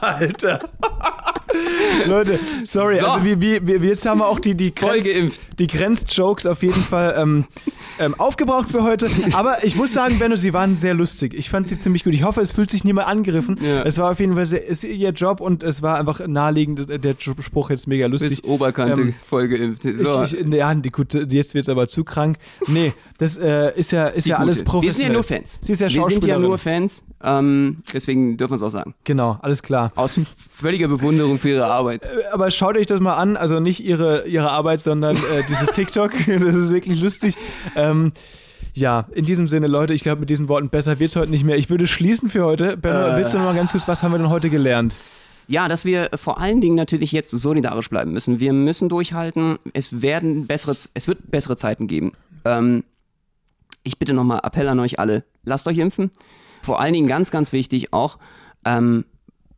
[0.00, 0.60] Alter.
[2.06, 3.06] Leute, sorry, So.
[3.06, 5.46] also wie, wie, wie, jetzt haben wir auch die, die, Grenz- geimpft.
[5.58, 7.44] die Grenz-Jokes auf jeden Fall ähm,
[7.98, 9.08] ähm, aufgebraucht für heute.
[9.34, 11.34] Aber ich muss sagen, Benno, sie waren sehr lustig.
[11.34, 12.14] Ich fand sie ziemlich gut.
[12.14, 13.58] Ich hoffe, es fühlt sich niemand angegriffen.
[13.62, 13.82] Ja.
[13.82, 16.88] Es war auf jeden Fall sehr, ist ihr Job und es war einfach naheliegend.
[17.04, 18.30] Der Spruch jetzt mega lustig.
[18.30, 19.82] Bis Oberkante Ähm, voll geimpft.
[19.82, 20.22] So.
[20.22, 22.38] Ich, ich, ja, die, gut, jetzt wird es aber zu krank.
[22.66, 24.82] Nee, das äh, ist ja, ist Die ja alles professionell.
[24.84, 25.58] Wir sind ja nur Fans.
[25.60, 27.02] Sie ist ja Wir sind ja nur Fans.
[27.22, 28.94] Ähm, deswegen dürfen wir es auch sagen.
[29.04, 29.81] Genau, alles klar.
[29.94, 30.20] Aus
[30.50, 32.02] völliger Bewunderung für ihre Arbeit.
[32.32, 36.12] aber schaut euch das mal an, also nicht ihre, ihre Arbeit, sondern äh, dieses TikTok,
[36.26, 37.34] das ist wirklich lustig.
[37.74, 38.12] Ähm,
[38.74, 41.44] ja, in diesem Sinne, Leute, ich glaube, mit diesen Worten besser wird es heute nicht
[41.44, 41.56] mehr.
[41.58, 42.76] Ich würde schließen für heute.
[42.76, 43.16] Benno, Äh.
[43.16, 44.94] willst du noch mal ganz kurz, was haben wir denn heute gelernt?
[45.48, 48.40] Ja, dass wir vor allen Dingen natürlich jetzt solidarisch bleiben müssen.
[48.40, 49.58] Wir müssen durchhalten.
[49.74, 52.12] Es werden bessere, es wird bessere Zeiten geben.
[52.44, 52.84] Ähm,
[53.82, 56.10] ich bitte nochmal Appell an euch alle: Lasst euch impfen.
[56.62, 58.18] Vor allen Dingen ganz, ganz wichtig auch
[58.64, 59.04] ähm,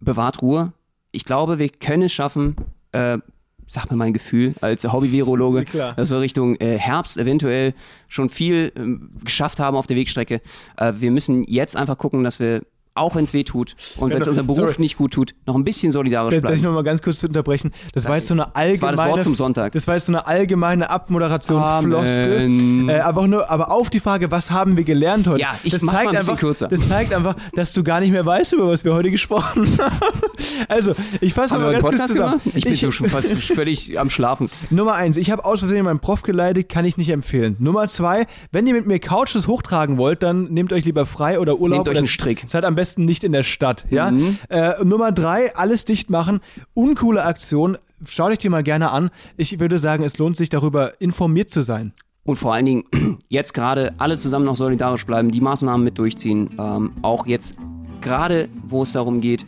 [0.04, 0.72] bewahrt Ruhe.
[1.12, 2.56] Ich glaube, wir können es schaffen.
[2.92, 3.18] Äh,
[3.66, 5.64] Sag mir mein Gefühl als Hobby-Virologe,
[5.96, 7.72] dass wir Richtung äh, Herbst eventuell
[8.08, 10.42] schon viel ähm, geschafft haben auf der Wegstrecke.
[10.76, 12.62] Äh, wir müssen jetzt einfach gucken, dass wir,
[12.96, 14.74] auch wenn es weh tut und wenn es unserem Beruf sorry.
[14.78, 16.62] nicht gut tut, noch ein bisschen solidarisch ich bleiben.
[16.62, 17.72] noch mal ganz kurz unterbrechen.
[17.92, 18.96] Das war jetzt so eine allgemeine.
[18.96, 19.72] war das Wort zum Sonntag.
[19.72, 22.88] Das war jetzt so eine allgemeine Abmoderationsfloskel.
[22.88, 25.40] Äh, aber, auch nur, aber auf die Frage, was haben wir gelernt heute?
[25.40, 26.68] Ja, ich das mach's mal zeigt ein einfach, kürzer.
[26.68, 30.20] Das zeigt einfach, dass du gar nicht mehr weißt, über was wir heute gesprochen haben.
[30.68, 32.40] Also, ich fasse mal ganz kurz zusammen.
[32.40, 32.40] gemacht?
[32.54, 34.50] Ich bin so schon fast völlig am Schlafen.
[34.70, 37.56] Nummer eins, ich habe aus Versehen meinen Prof geleitet, kann ich nicht empfehlen.
[37.58, 41.58] Nummer zwei, wenn ihr mit mir Couches hochtragen wollt, dann nehmt euch lieber frei oder
[41.58, 41.78] Urlaub.
[41.78, 42.44] Nehmt euch einen Strick.
[42.46, 44.12] Seid am besten nicht in der Stadt, ja.
[44.48, 46.40] Äh, Nummer drei, alles dicht machen.
[46.74, 47.76] Uncoole Aktion.
[48.06, 49.10] Schaut euch die mal gerne an.
[49.36, 51.92] Ich würde sagen, es lohnt sich darüber informiert zu sein.
[52.24, 52.84] Und vor allen Dingen
[53.28, 56.50] jetzt gerade alle zusammen noch solidarisch bleiben, die Maßnahmen mit durchziehen.
[56.58, 57.56] Ähm, auch jetzt
[58.00, 59.44] gerade, wo es darum geht,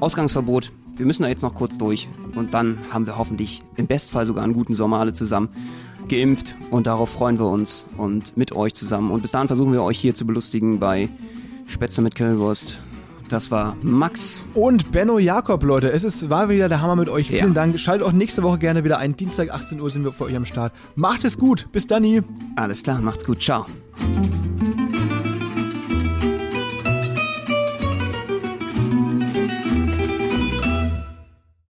[0.00, 0.72] Ausgangsverbot.
[0.96, 2.08] Wir müssen da jetzt noch kurz durch.
[2.34, 5.48] Und dann haben wir hoffentlich im Bestfall sogar einen guten Sommer alle zusammen
[6.08, 6.54] geimpft.
[6.70, 9.10] Und darauf freuen wir uns und mit euch zusammen.
[9.10, 11.08] Und bis dahin versuchen wir euch hier zu belustigen bei
[11.66, 12.78] Spätzle mit Currywurst.
[13.28, 14.46] Das war Max.
[14.52, 17.30] Und Benno Jakob, Leute, es ist, war wieder der Hammer mit euch.
[17.30, 17.38] Ja.
[17.38, 17.80] Vielen Dank.
[17.80, 19.16] Schaltet auch nächste Woche gerne wieder ein.
[19.16, 20.74] Dienstag 18 Uhr sind wir für euch am Start.
[20.96, 21.66] Macht es gut.
[21.72, 22.04] Bis dann.
[22.56, 23.40] Alles klar, macht's gut.
[23.40, 23.66] Ciao.